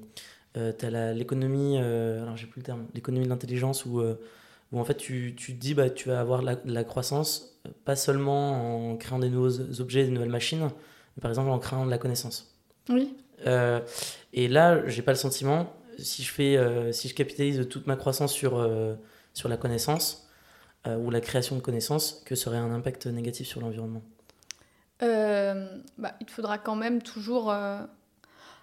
[0.54, 4.94] tu as l'économie, alors j'ai plus le terme, l'économie de l'intelligence, où, où en fait
[4.96, 8.90] tu, tu te dis, bah, tu vas avoir de la, de la croissance, pas seulement
[8.92, 10.60] en créant des nouveaux objets, des nouvelles machines,
[11.16, 12.54] mais par exemple en créant de la connaissance.
[12.88, 13.14] Oui,
[13.46, 13.80] Euh,
[14.32, 17.96] et là, j'ai pas le sentiment, si je, fais, euh, si je capitalise toute ma
[17.96, 18.94] croissance sur, euh,
[19.32, 20.28] sur la connaissance,
[20.86, 24.02] euh, ou la création de connaissances, que ça aurait un impact négatif sur l'environnement.
[25.00, 27.54] bah, Il faudra quand même toujours.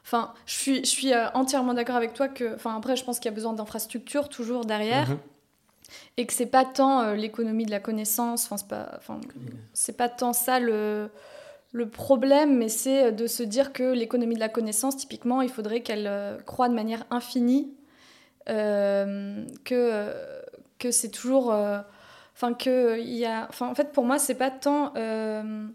[0.03, 2.55] Enfin, je suis, je suis entièrement d'accord avec toi que.
[2.55, 5.09] Enfin, après, je pense qu'il y a besoin d'infrastructures toujours derrière.
[5.09, 5.17] Mhm.
[6.15, 9.19] Et que c'est pas tant l'économie de la connaissance, enfin, c'est pas, enfin,
[9.97, 11.09] pas tant ça le,
[11.71, 15.81] le problème, mais c'est de se dire que l'économie de la connaissance, typiquement, il faudrait
[15.81, 16.09] qu'elle
[16.45, 17.73] croît de manière infinie
[18.49, 20.13] euh, que,
[20.79, 21.51] que c'est toujours.
[21.51, 21.79] Euh,
[22.35, 23.47] enfin, que il y a.
[23.49, 24.93] Enfin, en fait, pour moi, c'est pas tant.
[24.95, 25.67] Euh,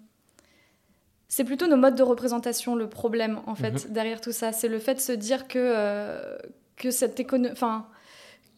[1.28, 3.92] c'est plutôt nos modes de représentation le problème, en fait, mhm.
[3.92, 4.52] derrière tout ça.
[4.52, 6.38] C'est le fait de se dire que,
[6.76, 7.52] que cette économie.
[7.52, 7.86] Enfin,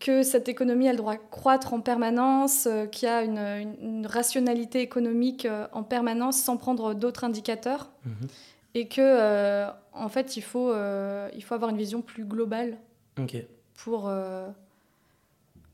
[0.01, 3.39] que cette économie, elle doit croître en permanence, qu'il y a une,
[3.81, 7.91] une, rationalité économique en permanence sans prendre d'autres indicateurs.
[8.05, 8.29] Mhm.
[8.75, 12.79] Et que, en fait, il faut, il faut avoir une vision plus globale.
[13.75, 14.49] Pour, euh,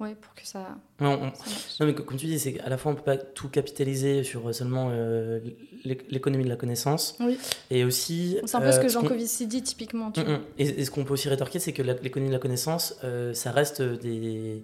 [0.01, 0.77] ouais, pour que ça.
[1.01, 4.25] Non, non, mais comme tu dis, c'est à la fois on peut pas tout capitaliser
[4.25, 5.41] sur euh, seulement euh,
[5.85, 7.17] l'économie de la connaissance.
[7.21, 7.39] Oui.
[7.71, 8.39] Et aussi.
[8.45, 10.11] C'est un peu ce que Jean Covici dit typiquement.
[10.11, 10.41] Tu mm, mm.
[10.59, 12.99] Et, ce qu'on peut aussi rétorquer, c'est que l'économie de la connaissance,
[13.33, 14.63] ça reste des.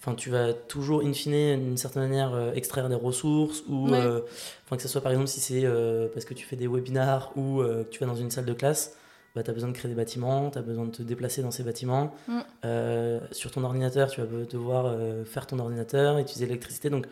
[0.00, 4.82] Enfin, tu vas toujours, in fine, d'une certaine manière, extraire des ressources, ou enfin, que
[4.82, 5.64] ce soit par exemple si c'est
[6.12, 8.96] parce que tu fais des webinars ou que tu vas dans une salle de classe,
[9.34, 11.50] bah, tu as besoin de créer des bâtiments, tu as besoin de te déplacer dans
[11.50, 12.14] ces bâtiments.
[12.28, 12.40] Mm.
[12.64, 16.90] Euh, sur ton ordinateur, tu vas devoir euh, faire ton ordinateur, utiliser l'électricité.
[16.90, 17.06] Donc,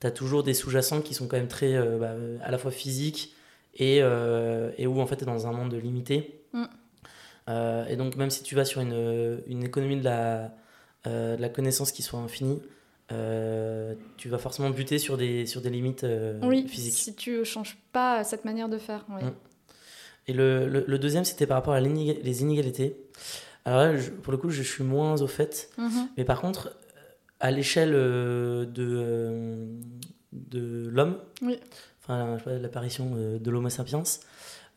[0.00, 2.70] tu as toujours des sous-jacents qui sont quand même très, euh, bah, à la fois
[2.70, 3.34] physiques
[3.78, 6.40] et, et où en fait tu es dans un monde limité.
[6.54, 6.64] Mm.
[7.90, 10.54] et donc, même si tu vas sur une, une économie de la,
[11.04, 12.62] de la connaissance qui soit infinie,
[13.10, 16.06] tu vas forcément buter sur des, sur des limites
[16.42, 16.94] oui, physiques.
[16.94, 19.04] Si tu changes pas cette manière de faire.
[19.10, 19.22] Oui.
[19.22, 19.34] Mm.
[20.28, 22.96] Et le, le, deuxième, c'était par rapport à les inégalités.
[23.64, 25.70] Alors là, pour le coup, je suis moins au fait.
[25.78, 26.08] Mhm.
[26.16, 26.76] Mais par contre,
[27.40, 29.66] à l'échelle euh, de, euh,
[30.32, 31.18] de l'homme,
[32.02, 34.02] enfin, l'apparition euh, de l'Homo sapiens,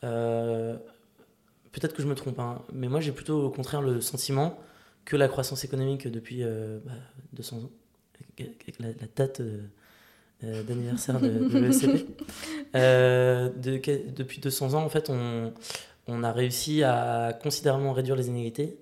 [0.01, 4.59] peut-être que je me trompe, hein, mais moi j'ai plutôt au contraire le sentiment
[5.05, 6.43] que la croissance économique depuis
[7.33, 7.69] 200 bah, ans,
[8.39, 9.61] avec la, la date euh,
[10.41, 12.07] d'anniversaire de, de l'ESCP.
[12.75, 15.53] Euh, depuis 200 ans, en fait, on,
[16.05, 18.77] on, a réussi à considérablement réduire les inégalités,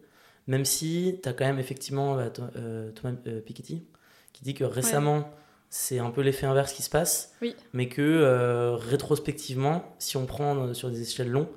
[0.46, 3.14] même si tu as quand même effectivement bah, euh, Thomas
[3.46, 3.86] Piketty
[4.34, 5.32] qui dit que récemment,
[5.70, 7.56] c'est un peu l'effet inverse qui se passe, oui.
[7.72, 11.48] mais que rétrospectivement, si on prend sur des échelles longues,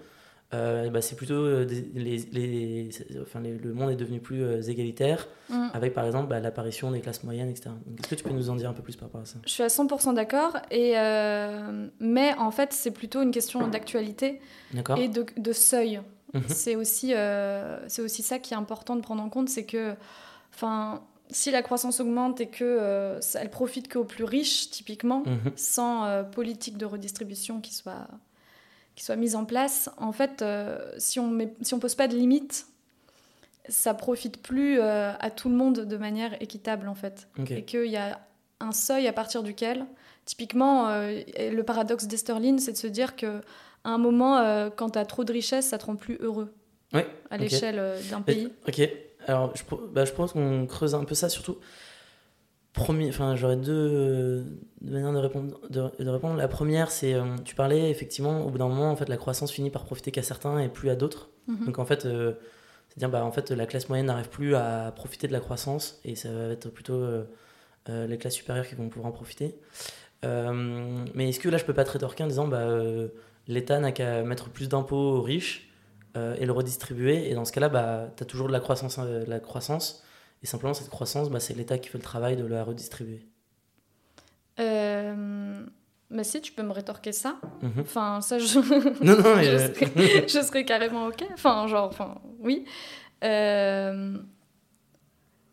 [0.52, 2.90] euh, bah, c'est plutôt euh, les, les,
[3.22, 5.68] enfin, le monde est devenu plus euh, égalitaire mm.
[5.74, 7.70] avec par exemple bah, l'apparition des classes moyennes etc.
[8.00, 9.36] Est-ce que tu peux nous en dire un peu plus par rapport à ça?
[9.46, 10.94] Je suis à 100% d'accord et
[12.00, 14.40] mais en fait c'est plutôt une question d'actualité
[14.96, 16.00] et de, de seuil.
[16.34, 16.42] Mhm.
[16.48, 17.12] C'est aussi
[17.86, 19.94] c'est aussi ça qui est important de prendre en compte, c'est que
[20.52, 25.52] enfin si la croissance augmente et que elle profite qu'aux plus riches typiquement, mhm.
[25.54, 28.08] sans politique de redistribution qui soit
[29.00, 32.06] qui soit mise en place, en fait, euh, si on ne si on pose pas
[32.06, 32.66] de limites,
[33.66, 37.26] ça profite plus euh, à tout le monde de manière équitable, en fait.
[37.48, 38.20] Et qu'il y a
[38.60, 39.86] un seuil à partir duquel,
[40.26, 43.40] typiquement, euh, le paradoxe d'Esterline, c'est de se dire que
[43.84, 46.52] à un moment, quand tu as trop de richesse, ça te rend plus heureux
[47.30, 48.52] à l'échelle d'un pays.
[48.68, 48.82] Ok,
[49.26, 49.62] alors je,
[49.94, 51.56] bah, je pense qu'on creuse un peu ça, surtout
[52.72, 54.44] Premier, enfin, j'aurais deux,
[54.80, 56.36] manières de répondre, de, répondre.
[56.36, 59.50] La première, c'est, euh, tu parlais effectivement, au bout d'un moment, en fait, la croissance
[59.50, 61.30] finit par profiter qu'à certains et plus à d'autres.
[61.48, 61.66] Mhm.
[61.66, 62.34] Donc en fait, euh,
[62.88, 66.14] c'est-à-dire, bah, en fait, la classe moyenne n'arrive plus à profiter de la croissance et
[66.14, 67.24] ça va être plutôt euh,
[67.88, 69.56] les classes supérieures qui vont pouvoir en profiter.
[70.22, 72.68] mais est-ce que là, je peux pas te rétorquer en disant, bah,
[73.48, 75.72] l'État n'a qu'à mettre plus d'impôts aux riches
[76.14, 77.28] et le redistribuer?
[77.28, 80.04] Et dans ce cas-là, bah, tu as toujours de la croissance, la croissance
[80.42, 83.26] et simplement, cette croissance, bah, c'est l'État qui fait le travail de la redistribuer.
[84.58, 85.64] Euh...
[86.10, 87.36] Bah si, tu peux me rétorquer ça.
[87.62, 87.72] Mhm.
[87.80, 88.58] Enfin, ça, je...
[89.04, 90.26] non, non, mais...
[90.28, 91.24] je, serais, carrément OK.
[91.32, 92.64] Enfin, genre, enfin, oui.
[93.22, 94.18] Euh...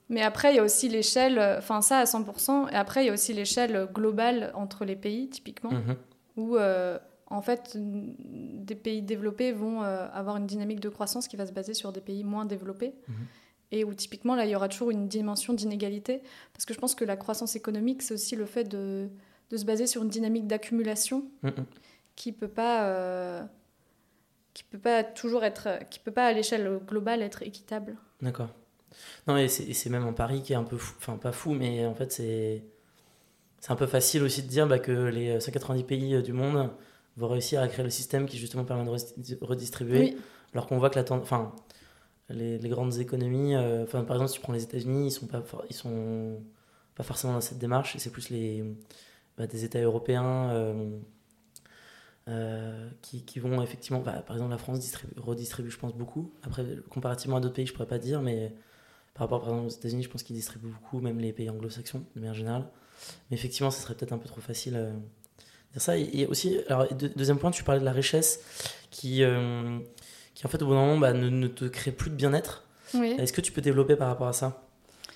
[0.09, 3.09] Mais après, il y a aussi l'échelle, enfin ça à 100%, et après, il y
[3.09, 5.97] a aussi l'échelle globale entre les pays, typiquement, mhm.
[6.37, 6.97] où, euh,
[7.29, 11.51] en fait, des pays développés vont euh, avoir une dynamique de croissance qui va se
[11.51, 12.93] baser sur des pays moins développés.
[13.09, 13.15] Mhm
[13.71, 16.21] et où typiquement là il y aura toujours une dimension d'inégalité.
[16.53, 19.09] Parce que je pense que la croissance économique c'est aussi le fait de,
[19.49, 21.25] de, se baser sur une dynamique d'accumulation
[22.15, 23.43] qui peut pas euh,
[24.53, 27.95] qui peut pas toujours être qui peut pas à l'échelle globale être équitable.
[28.21, 28.49] D'accord.
[29.27, 31.85] Non et c'est même un pari qui est un peu fou enfin pas fou mais
[31.85, 32.63] en fait c'est
[33.59, 36.69] c'est un peu facile aussi de dire bah, que les 190 pays euh, du monde
[37.17, 40.15] vont réussir à créer le système qui justement permet de redistribuer.
[40.53, 41.53] Alors qu'on voit que la enfin
[42.29, 43.55] les, grandes économies.
[43.55, 45.27] Euh, enfin, par exemple, si tu prends les États-Unis, ils sont
[45.71, 46.41] sont
[46.95, 47.95] pas forcément dans cette démarche.
[47.95, 48.63] Et c'est plus les,
[49.37, 50.51] bah, des États européens,
[52.27, 54.79] euh, qui, qui, vont effectivement, bah, par exemple, la France
[55.17, 56.31] redistribue, je pense, beaucoup.
[56.43, 58.53] Après, comparativement à d'autres pays, je pourrais pas dire, mais
[59.13, 62.03] par rapport, par exemple, aux États-Unis, je pense qu'ils distribuent beaucoup, même les pays anglo-saxons,
[62.15, 62.65] de manière générale.
[63.29, 64.91] Mais effectivement, ce serait peut-être un peu trop facile de
[65.71, 65.97] dire ça.
[65.97, 68.41] Et, aussi, alors, deuxième point, tu parlais de la richesse
[68.91, 69.23] qui,
[70.37, 72.63] qui en fait, au bout d'un moment, bah, ne, ne, te crée plus de bien-être.
[72.93, 73.15] Oui.
[73.17, 74.61] Est-ce que tu peux développer par rapport à ça?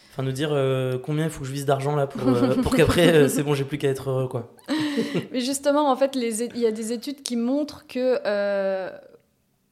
[0.09, 2.75] Enfin, nous dire euh, combien il faut que je vise d'argent là pour, euh, pour
[2.75, 4.51] qu'après, euh, c'est bon, j'ai plus qu'à être heureux, quoi.
[5.31, 8.17] Mais justement, en fait, il y a des études qui montrent que,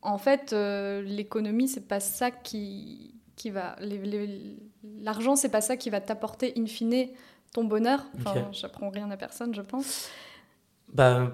[0.03, 3.75] en fait, l'économie, c'est pas ça qui, qui va.
[5.01, 7.07] L'argent, c'est pas ça qui va t'apporter in fine
[7.53, 8.05] ton bonheur.
[8.19, 10.09] Enfin, j'apprends rien à personne, je pense.
[10.93, 11.31] Bah,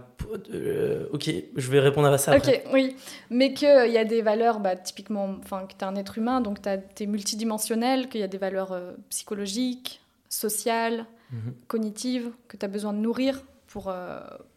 [0.54, 2.64] euh, ok, je vais répondre à ça après.
[2.66, 2.96] Ok, oui.
[3.30, 6.18] Mais qu'il euh, y a des valeurs, bah, typiquement, enfin, que tu es un être
[6.18, 11.54] humain, donc tu es multidimensionnel, qu'il y a des valeurs euh, psychologiques, sociales, mhm.
[11.68, 13.94] cognitives, que tu as besoin de nourrir pour,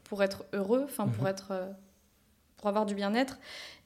[0.05, 1.31] pour être heureux, enfin, pour, mhm.
[1.31, 1.53] être,
[2.57, 3.39] pour avoir du bien-être.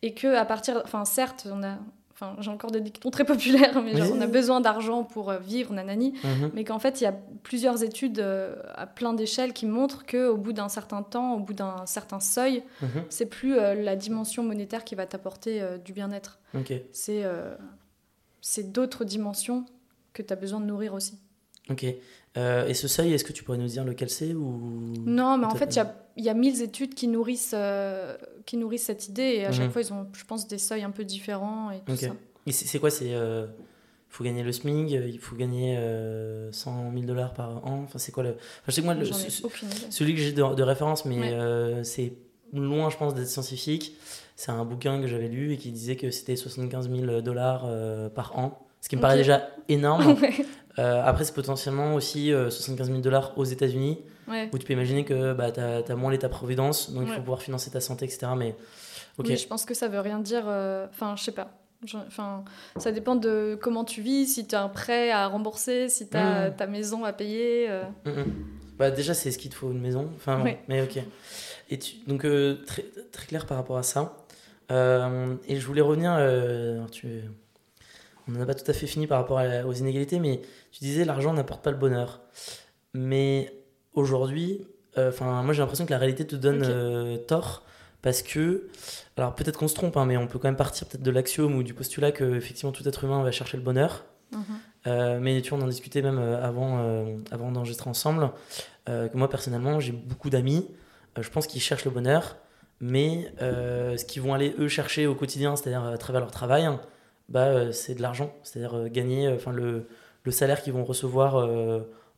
[0.03, 0.81] Et que à partir.
[0.85, 1.79] Enfin, certes, on a,
[2.23, 5.73] Enfin, j'ai encore des dictons très populaires, mais on a besoin d'argent pour euh, vivre,
[5.73, 6.15] nanani.
[6.23, 6.53] Mhm.
[6.55, 10.37] Mais qu'en fait, il y a plusieurs études euh, à plein d'échelles qui montrent qu'au
[10.37, 12.89] bout d'un certain temps, au bout d'un certain seuil, mhm.
[13.09, 16.39] c'est plus euh, la dimension monétaire qui va t'apporter du bien-être.
[16.93, 17.25] C'est
[18.41, 19.65] c'est d'autres dimensions
[20.13, 21.19] que tu as besoin de nourrir aussi.
[21.71, 21.85] Ok.
[21.85, 24.93] et ce seuil, est-ce que tu pourrais nous dire lequel c'est ou...
[25.07, 27.55] Non, mais en fait, il y a, y a mille études qui nourrissent
[28.47, 29.23] qui nourrissent cette idée.
[29.23, 29.73] Et à chaque mhm.
[29.73, 32.15] fois, ils ont, je pense, des seuils un peu différents et tout ça.
[32.47, 33.47] Et c'est quoi C'est euh,
[34.13, 35.79] il faut gagner le SMIC, il faut gagner
[36.51, 37.85] 100 000 dollars par an.
[37.85, 41.07] Enfin, c'est quoi le enfin, Je sais que moi, le, celui que j'ai de, référence,
[41.07, 42.13] mais euh, c'est
[42.53, 43.97] loin, je pense, d'être scientifique.
[44.37, 48.11] C'est un bouquin que j'avais lu et qui disait que c'était 75 000 dollars euh,
[48.11, 50.17] par an, ce qui me paraît déjà énorme.
[50.77, 53.99] après, c'est potentiellement aussi 75 000 dollars aux États-Unis.
[54.53, 57.71] Où tu peux imaginer que bah, tu as, moins l'état-providence, donc il faut pouvoir financer
[57.71, 58.29] ta santé, etc.
[58.37, 58.57] Mais
[59.19, 60.45] oui, je pense que ça veut rien dire.
[60.47, 61.51] Euh, enfin, je sais pas.
[62.07, 62.45] Enfin,
[62.77, 66.17] ça dépend de comment tu vis, si tu as un prêt à rembourser, si tu
[66.17, 66.57] as mmh.
[66.57, 67.69] ta maison à payer.
[67.69, 67.83] Euh.
[68.05, 68.35] Mmh, mmh.
[68.79, 70.09] Bah, déjà, c'est ce qu'il te faut une maison.
[70.17, 71.03] Enfin, mais ok.
[71.71, 74.17] Et tu, donc, euh, très, très clair par rapport à ça.
[74.71, 76.17] et je voulais revenir.
[76.93, 77.23] tu,
[78.29, 81.33] on n'a pas tout à fait fini par rapport aux inégalités, mais tu disais l'argent
[81.33, 82.21] n'apporte pas le bonheur.
[82.95, 83.53] Mais
[83.95, 84.67] aujourd'hui,
[84.99, 87.63] euh, enfin moi j'ai l'impression que la réalité te donne euh, tort
[88.03, 88.69] parce que,
[89.17, 91.55] alors peut-être qu'on se trompe, hein, mais on peut quand même partir peut-être de l'axiome
[91.55, 94.05] ou du postulat que effectivement tout être humain va chercher le bonheur.
[94.33, 94.43] Mhm.
[94.89, 98.31] Euh, mais tu vois, on en discutait même avant, avant d'enregistrer ensemble,
[98.87, 100.69] que moi personnellement j'ai beaucoup d'amis,
[101.21, 102.37] je pense qu'ils cherchent le bonheur,
[102.81, 106.69] mais ce qu'ils vont aller eux chercher au quotidien, c'est-à-dire à travers leur travail,
[107.33, 109.89] bah, c'est de l'argent, c'est-à-dire gagner enfin le,
[110.23, 111.49] le, salaire qu'ils vont recevoir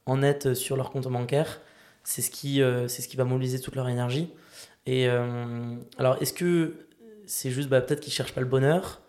[0.07, 1.61] en net sur leur compte bancaire,
[2.05, 4.31] c'est ce, qui, euh, c'est ce qui va mobiliser toute leur énergie.
[4.87, 6.74] Et euh, alors, est-ce que
[7.27, 9.00] c'est juste bah, peut-être qu'ils cherchent pas le bonheur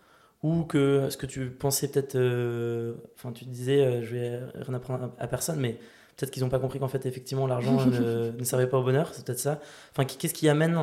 [0.42, 5.12] ou que ce que tu pensais peut-être, euh, enfin tu disais, je vais rien apprendre
[5.18, 5.78] à, personne, mais
[6.16, 9.12] peut-être qu'ils n'ont pas compris qu'en fait effectivement l'argent ne, ne, servait pas au bonheur,
[9.12, 9.60] c'est peut-être ça.
[9.92, 10.76] Enfin, qu'est-ce qui amène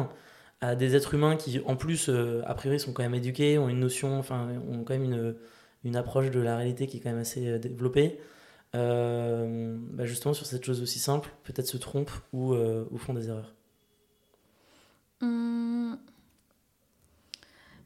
[0.63, 3.80] à des êtres humains qui, en plus, a priori, sont quand même éduqués, ont une
[3.80, 5.36] notion, enfin, ont quand même une,
[5.84, 8.19] une approche de la réalité qui est quand même assez développée,
[8.76, 13.28] euh, bah, justement sur cette chose aussi simple, peut-être se trompent ou, euh, font des
[13.30, 13.54] erreurs
[15.21, 15.99] hum.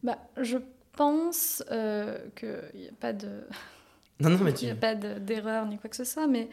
[0.01, 0.57] bah, Je
[0.93, 3.43] pense euh, qu'il n'y a pas de...
[4.19, 4.63] Non, non, mais tu...
[4.63, 6.49] Il n'y a pas d'erreur ni quoi que ce soit, mais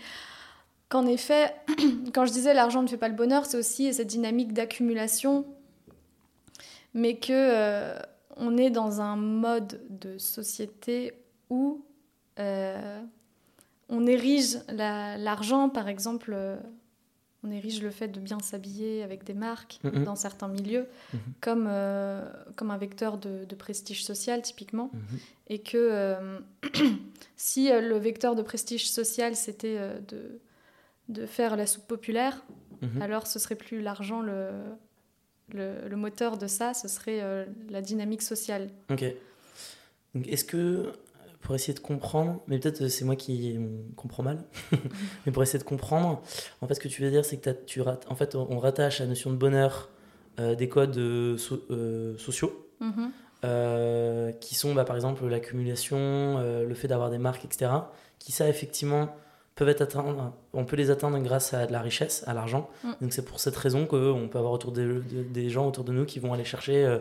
[0.89, 1.55] qu'en effet,
[2.13, 5.47] quand je disais l'argent ne fait pas le bonheur, c'est aussi cette dynamique d'accumulation,
[6.95, 7.99] mais que euh,
[8.37, 11.13] on est dans un mode de société
[11.51, 11.85] où
[13.89, 16.57] on érige l'argent, par exemple, euh,
[17.43, 20.05] on érige le fait de bien s'habiller avec des marques mm-hmm.
[20.05, 21.19] dans certains milieux mm-hmm.
[21.41, 22.27] comme, euh,
[22.57, 24.91] comme un vecteur de, prestige social, typiquement.
[24.95, 25.19] Mm-hmm.
[25.49, 26.39] Et que euh,
[27.37, 30.41] si le vecteur de prestige social, c'était de,
[31.09, 32.45] de faire la soupe populaire,
[33.01, 34.51] alors ce serait plus l'argent le,
[35.53, 38.71] le, moteur de ça, ce serait la dynamique sociale.
[38.91, 39.05] Ok.
[40.27, 40.93] Est-ce que
[41.45, 43.59] pour essayer de comprendre, mais peut-être euh, c'est moi qui
[43.97, 44.43] comprends mal,
[45.27, 46.23] mais pour essayer de comprendre,
[46.63, 49.07] en fait, ce que tu veux dire, c'est que tu en fait, on rattache la
[49.07, 49.91] notion de bonheur
[50.41, 54.39] euh, des codes euh, sociaux, mm-hmm.
[54.41, 57.71] qui sont, bah, par exemple, l'accumulation, le fait d'avoir des marques, etc.,
[58.19, 59.15] qui, ça, effectivement,
[59.55, 62.69] peuvent être atteints, on peut les atteindre grâce à de la richesse, à l'argent.
[62.83, 62.89] Mm.
[63.03, 66.19] Donc, c'est pour cette raison qu'on peut avoir autour des gens autour de nous qui
[66.19, 66.99] vont aller chercher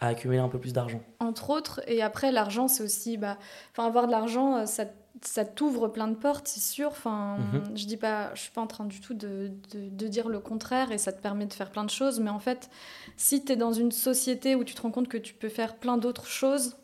[0.00, 1.00] à accumuler un peu plus d'argent.
[1.20, 3.38] Entre autres, et après l'argent, c'est aussi, bah,
[3.78, 4.84] avoir de l'argent, euh, ça,
[5.22, 6.88] ça t'ouvre plein de portes, c'est sûr.
[6.88, 7.76] Enfin, Mhm.
[7.76, 10.38] je dis pas, je suis pas en train du tout de, de- de dire le
[10.38, 12.20] contraire et ça te permet de faire plein de choses.
[12.20, 12.68] Mais en fait,
[13.16, 15.76] si tu es dans une société où tu te rends compte que tu peux faire
[15.76, 16.76] plein d'autres choses,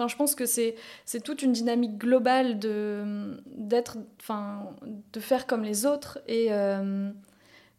[0.00, 0.74] enfin, je pense que c'est
[1.22, 4.70] toute une dynamique globale de d'être, enfin,
[5.12, 7.10] de faire comme les autres et euh,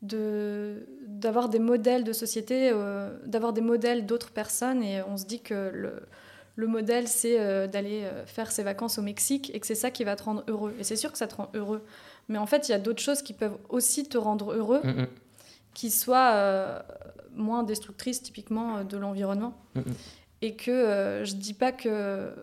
[0.04, 4.84] de d'avoir des modèles de société, euh, d'avoir des modèles d'autres personnes.
[4.84, 6.04] Et on se dit que le
[6.58, 10.04] le modèle, c'est euh, d'aller faire ses vacances au Mexique et que c'est ça qui
[10.04, 10.76] va te rendre heureux.
[10.80, 11.82] Et c'est sûr que ça te rend heureux.
[12.28, 14.82] Mais en fait, il y a d'autres choses qui peuvent aussi te rendre heureux,
[15.74, 16.84] qui soient
[17.34, 19.54] moins destructrices typiquement de l'environnement.
[20.42, 22.34] Et que euh, je dis pas que,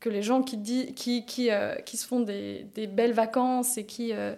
[0.00, 3.78] que les gens qui, dit, qui, qui, euh, qui se font des, des belles vacances
[3.78, 4.34] et qui, euh,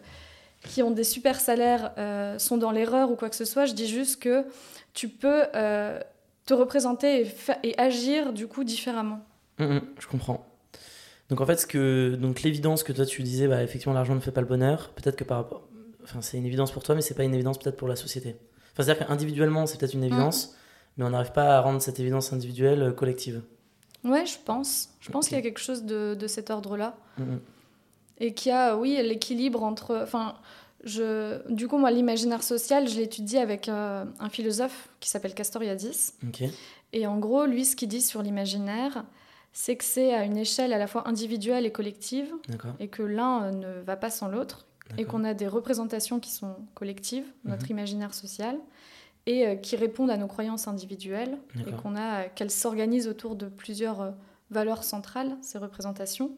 [0.62, 3.66] qui ont des super salaires euh, sont dans l'erreur ou quoi que ce soit.
[3.66, 4.44] Je dis juste que
[4.94, 5.44] tu peux
[6.46, 7.26] te représenter
[7.62, 9.20] et, agir du coup différemment.
[9.58, 10.46] Mhm, je comprends.
[11.28, 14.20] Donc en fait, ce que donc l'évidence que toi tu disais, bah effectivement l'argent ne
[14.20, 14.90] fait pas le bonheur.
[14.94, 15.68] Peut-être que par rapport,
[16.02, 18.36] enfin c'est une évidence pour toi, mais c'est pas une évidence peut-être pour la société.
[18.72, 20.56] Enfin c'est-à-dire qu'individuellement c'est peut-être une évidence,
[20.98, 23.42] mais on n'arrive pas à rendre cette évidence individuelle euh, collective.
[24.04, 24.90] Ouais, je pense.
[25.00, 26.96] Je pense qu'il y a quelque chose de, de cet ordre-là.
[27.18, 27.40] Mhm.
[28.20, 30.00] Et qu'il y a, oui, l'équilibre entre.
[30.02, 30.34] Enfin,
[30.84, 36.12] je, du coup, moi, l'imaginaire social, je l'étudie avec euh, un philosophe qui s'appelle Castoriadis.
[36.26, 36.42] Ok.
[36.92, 39.04] Et en gros, lui, ce qu'il dit sur l'imaginaire,
[39.52, 42.32] c'est que c'est à une échelle à la fois individuelle et collective,
[42.80, 46.30] et que l'un euh, ne va pas sans l'autre, et qu'on a des représentations qui
[46.30, 47.70] sont collectives, notre Mhm.
[47.72, 48.56] imaginaire social,
[49.28, 53.46] et euh, qui répondent à nos croyances individuelles, et qu'on a qu'elles s'organisent autour de
[53.48, 54.10] plusieurs euh,
[54.50, 56.30] valeurs centrales, ces représentations,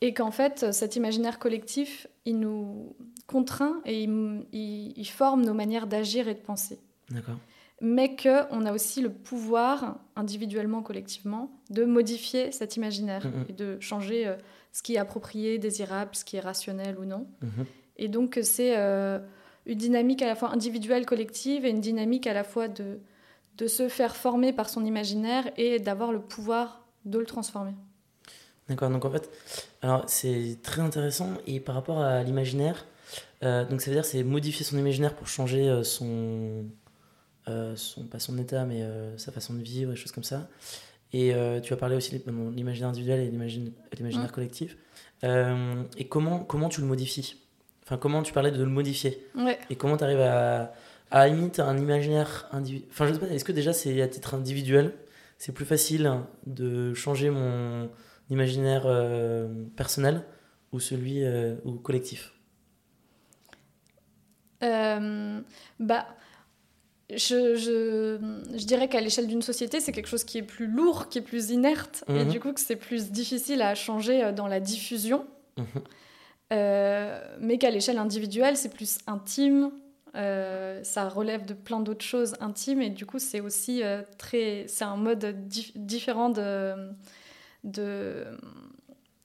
[0.00, 2.94] et qu'en fait, euh, cet imaginaire collectif, il nous
[3.26, 6.78] contraint et il, il- il forme nos manières d'agir et de penser.
[7.80, 13.44] Mais qu'on a aussi le pouvoir, individuellement, collectivement, de modifier cet imaginaire Mhm.
[13.48, 14.34] et de changer euh,
[14.72, 17.28] ce qui est approprié, désirable, ce qui est rationnel ou non.
[17.42, 17.64] Mhm.
[17.96, 19.20] Et donc c'est euh,
[19.66, 23.00] une dynamique à la fois individuelle, collective, et une dynamique à la fois de,
[23.56, 27.72] de se faire former par son imaginaire et d'avoir le pouvoir de le transformer.
[28.68, 29.30] D'accord, donc en fait,
[29.80, 32.86] alors c'est très intéressant et par rapport à l'imaginaire,
[33.42, 36.66] euh, donc ça veut dire c'est modifier son imaginaire pour changer euh, son,
[37.48, 40.48] euh, son, pas son état mais euh, sa façon de vivre, des choses comme ça.
[41.14, 41.32] Et
[41.62, 42.22] tu as parlé aussi de
[42.54, 44.32] l'imaginaire individuel et l'imaginaire Mm.
[44.32, 44.76] collectif.
[45.22, 47.36] Et comment, comment tu le modifies?
[47.88, 49.58] Enfin, comment tu parlais de le modifier Ouais.
[49.70, 50.74] Et comment tu arrives à,
[51.10, 54.34] à imiter un imaginaire individuel Enfin, je sais pas, est-ce que déjà c'est à titre
[54.34, 54.92] individuel
[55.38, 56.12] C'est plus facile
[56.46, 57.88] de changer mon
[58.28, 60.22] imaginaire euh, personnel
[60.72, 62.34] ou celui euh, ou collectif?
[64.62, 65.40] Euh,
[65.80, 66.06] bah,
[67.10, 68.18] je, je,
[68.58, 71.22] je dirais qu'à l'échelle d'une société, c'est quelque chose qui est plus lourd, qui est
[71.22, 72.28] plus inerte, et Mhm.
[72.28, 75.26] du coup que c'est plus difficile à changer dans la diffusion.
[75.56, 75.64] Mhm.
[76.52, 79.70] Euh, mais qu'à l'échelle individuelle, c'est plus intime.
[80.14, 84.64] euh, ça relève de plein d'autres choses intimes et du coup c'est aussi euh, très
[84.66, 86.74] c'est un mode dif- différent de,
[87.64, 88.24] de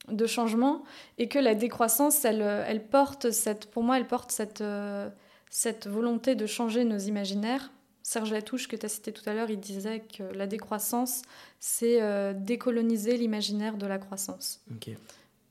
[0.09, 0.83] de changement
[1.17, 5.09] et que la décroissance elle, elle porte cette pour moi elle porte cette euh,
[5.49, 7.71] cette volonté de changer nos imaginaires
[8.03, 11.21] Serge Latouche que tu as cité tout à l'heure il disait que la décroissance
[11.61, 12.01] c'est
[12.35, 14.59] décoloniser l'imaginaire de la croissance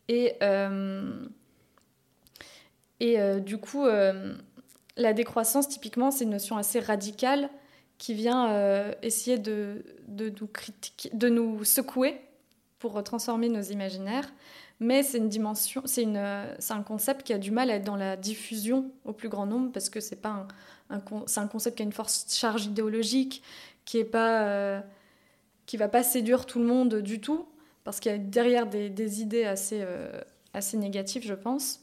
[0.08, 0.34] et,
[3.02, 4.32] et euh, du coup, euh,
[4.96, 7.50] la décroissance, typiquement, c'est une notion assez radicale
[7.98, 12.20] qui vient euh, essayer de, nous critiquer, de nous secouer
[12.78, 14.32] pour transformer nos imaginaires.
[14.78, 17.84] Mais c'est une dimension, c'est une, c'est un concept qui a du mal à être
[17.84, 20.46] dans la diffusion au plus grand nombre parce que c'est pas
[20.90, 23.42] un, c'est un concept qui a une force charge idéologique,
[23.84, 24.82] qui est pas,
[25.66, 27.46] qui va pas séduire tout le monde du tout
[27.82, 29.84] parce qu'il y a derrière des, idées assez,
[30.54, 31.81] assez négatives, je pense.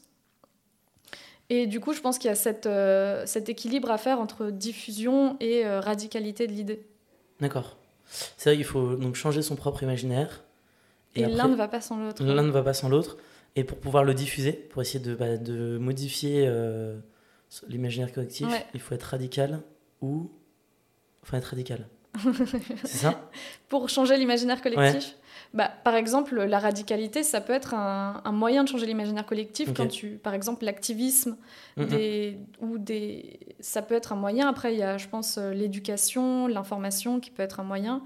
[1.50, 4.50] Et du coup, je pense qu'il y a cette, euh, cet équilibre à faire entre
[4.50, 6.86] diffusion et euh, radicalité de l'idée.
[7.40, 7.76] D'accord.
[8.36, 10.44] C'est vrai qu'il faut donc changer son propre imaginaire.
[11.16, 12.22] Et, l'un ne va pas sans l'autre.
[12.24, 13.16] l'un ne va pas sans l'autre.
[13.56, 16.96] Et pour pouvoir le diffuser, pour essayer de, bah, de modifier euh,
[17.68, 18.64] l'imaginaire collectif, Ouais.
[18.74, 19.60] il faut être radical
[20.00, 20.30] ou.
[21.24, 21.88] Enfin, être radical.
[22.84, 23.30] C'est ça
[23.68, 25.16] Pour changer l'imaginaire collectif.
[25.52, 29.72] Bah, Par exemple, la radicalité, ça peut être un, un moyen de changer l'imaginaire collectif
[29.74, 31.36] quand tu, par exemple, l'activisme,
[31.76, 34.48] des, ou des, ça peut être un moyen.
[34.48, 38.02] Après, il y a, je pense, euh, l'éducation, l'information qui peut être un moyen,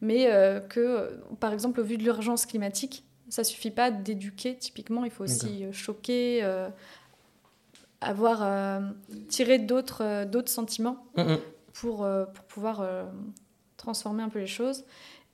[0.00, 4.56] mais euh, que, euh, par exemple, au vu de l'urgence climatique, ça suffit pas d'éduquer.
[4.56, 6.68] Typiquement, il faut aussi choquer, euh,
[8.00, 8.80] avoir euh,
[9.28, 11.04] tiré d'autres d'autres sentiments
[11.74, 12.82] pour, pour pouvoir
[13.88, 14.84] transformer un peu les choses.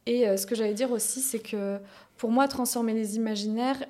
[0.07, 1.79] Et euh, ce que j'allais dire aussi, c'est que
[2.17, 3.83] pour moi, transformer les imaginaires,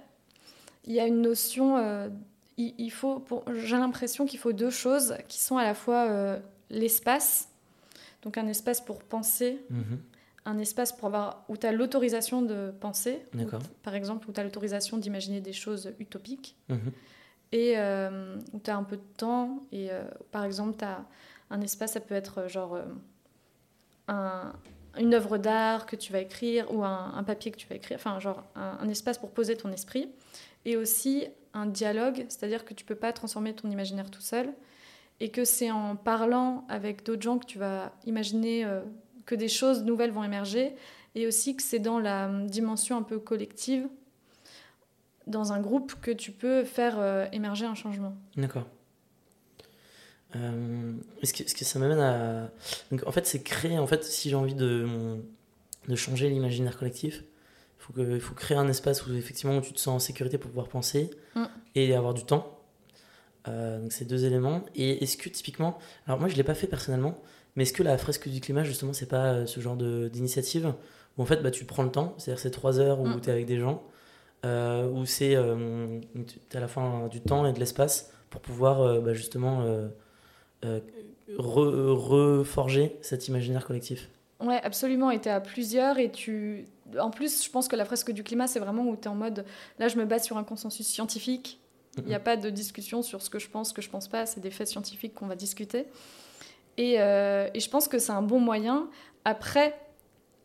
[0.86, 2.08] il y a une notion, euh,
[2.56, 3.22] il, faut,
[3.62, 6.38] j'ai l'impression qu'il faut deux choses qui sont à la fois euh,
[6.70, 7.48] l'espace,
[8.22, 9.98] donc un espace pour penser, Mhm.
[10.46, 13.22] un espace pour avoir, où tu as l'autorisation de penser,
[13.82, 16.90] par exemple, où tu as l'autorisation d'imaginer des choses utopiques, Mhm.
[17.52, 17.74] et
[18.54, 19.88] où tu as un peu de temps, et
[20.30, 21.04] par exemple, tu as
[21.50, 22.78] un espace, ça peut être genre
[24.08, 24.52] un-
[24.98, 28.18] une œuvre d'art que tu vas écrire, ou un, papier que tu vas écrire, enfin,
[28.20, 30.08] genre un, espace pour poser ton esprit,
[30.64, 34.52] et aussi un dialogue, c'est-à-dire que tu peux pas transformer ton imaginaire tout seul,
[35.20, 38.80] et que c'est en parlant avec d'autres gens que tu vas imaginer euh,
[39.26, 40.74] que des choses nouvelles vont émerger,
[41.14, 43.88] et aussi que c'est dans la dimension un peu collective,
[45.26, 48.14] dans un groupe, que tu peux faire euh, émerger un changement.
[48.36, 48.66] D'accord.
[50.36, 52.50] Euh, est-ce que, est-ce que ça m'amène à.
[52.90, 53.78] Donc, en fait, c'est créer.
[53.78, 54.86] En fait, si j'ai envie de,
[55.88, 57.22] de changer l'imaginaire collectif,
[57.78, 60.38] il faut, que, faut créer un espace où, effectivement, où tu te sens en sécurité
[60.38, 61.44] pour pouvoir penser Mm.
[61.74, 62.58] et avoir du temps.
[63.48, 64.62] Euh, donc, c'est deux éléments.
[64.74, 65.78] Et est-ce que, typiquement.
[66.06, 67.18] Alors, moi, je ne l'ai pas fait personnellement,
[67.56, 70.72] mais est-ce que la fresque du climat, justement, c'est pas euh, ce genre de- d'initiative
[71.18, 73.20] où, en fait, bah, tu prends le temps, c'est-à-dire c'est trois heures où Mm.
[73.20, 73.82] tu es avec des gens,
[74.44, 75.36] euh, où c'est.
[76.50, 79.64] tu as à la fois du temps et de l'espace pour pouvoir, bah, justement.
[80.64, 80.80] Euh,
[81.38, 84.08] re- reforger cet imaginaire collectif.
[84.40, 85.10] Ouais, absolument.
[85.10, 86.66] Et tu à plusieurs et tu.
[86.98, 89.14] En plus, je pense que la fresque du climat, c'est vraiment où tu es en
[89.14, 89.44] mode
[89.78, 91.60] là, je me base sur un consensus scientifique.
[91.98, 94.08] Il n'y a pas de discussion sur ce que je pense, ce que je pense
[94.08, 94.26] pas.
[94.26, 95.86] C'est des faits scientifiques qu'on va discuter.
[96.76, 98.88] Et, euh, et je pense que c'est un bon moyen.
[99.24, 99.78] Après,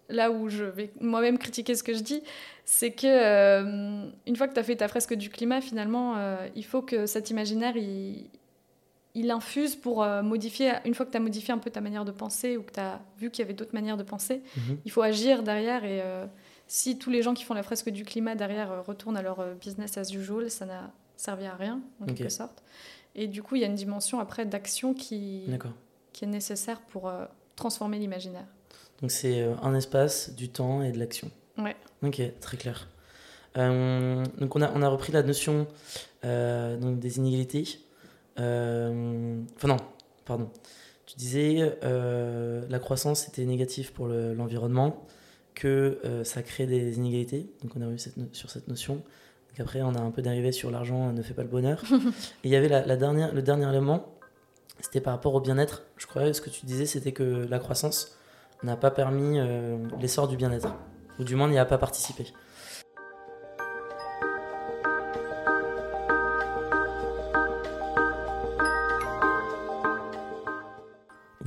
[0.09, 2.22] là où je vais moi-même critiquer ce que je dis,
[2.65, 6.47] c'est que euh, une fois que tu as fait ta fresque du climat, finalement, euh,
[6.55, 8.30] il faut que cet imaginaire, il,
[9.16, 12.05] il infuse pour euh, modifier, une fois que tu as modifié un peu ta manière
[12.05, 14.78] de penser ou que tu as vu qu'il y avait d'autres manières de penser, Mhm.
[14.86, 15.84] il faut agir derrière.
[15.84, 16.26] Et euh,
[16.68, 19.43] si tous les gens qui font la fresque du climat derrière euh, retournent à leur
[19.55, 22.64] business as usual, ça n'a servi à rien, en quelque sorte.
[23.16, 25.45] Et du coup, il y a une dimension après d'action qui,
[26.22, 28.45] est nécessaire pour euh, transformer l'imaginaire.
[29.01, 31.32] Donc c'est un espace, du temps et de l'action.
[31.57, 31.76] Ouais.
[32.03, 32.89] Ok, très clair.
[33.57, 35.66] Euh, donc on a, on a repris la notion
[36.24, 37.80] donc des inégalités.
[38.40, 39.78] Euh, Enfin non,
[40.26, 40.50] pardon.
[41.06, 45.06] Tu disais euh, la croissance était négative pour le- l'environnement,
[45.56, 47.50] que euh, ça crée des inégalités.
[47.64, 48.96] Donc on est revenu no- sur cette notion.
[48.96, 51.82] Donc après on a un peu dérivé sur l'argent ne fait pas le bonheur.
[52.44, 54.14] et il y avait la, la dernière, le dernier élément,
[54.80, 55.84] c'était par rapport au bien-être.
[55.98, 58.16] Je croyais ce que tu disais c'était que la croissance
[58.64, 60.76] n'a pas permis euh, l'essor du bien-être,
[61.18, 62.26] ou du moins n'y a pas participé.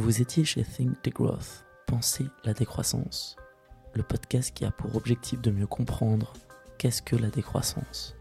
[0.03, 3.37] Vous étiez chez Think Degrowth, Pensez la décroissance,
[3.95, 6.33] le podcast qui a pour objectif de mieux comprendre
[6.77, 8.17] qu'est-ce que la décroissance,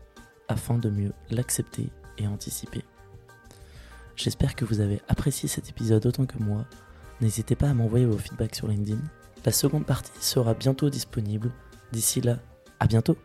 [0.47, 2.84] afin de mieux l'accepter et anticiper.
[4.15, 6.67] J'espère que vous avez apprécié cet épisode autant que moi.
[7.19, 9.01] N'hésitez pas à m'envoyer vos feedbacks sur LinkedIn.
[9.43, 11.49] La seconde partie sera bientôt disponible.
[11.91, 12.38] D'ici là,
[12.79, 13.17] à bientôt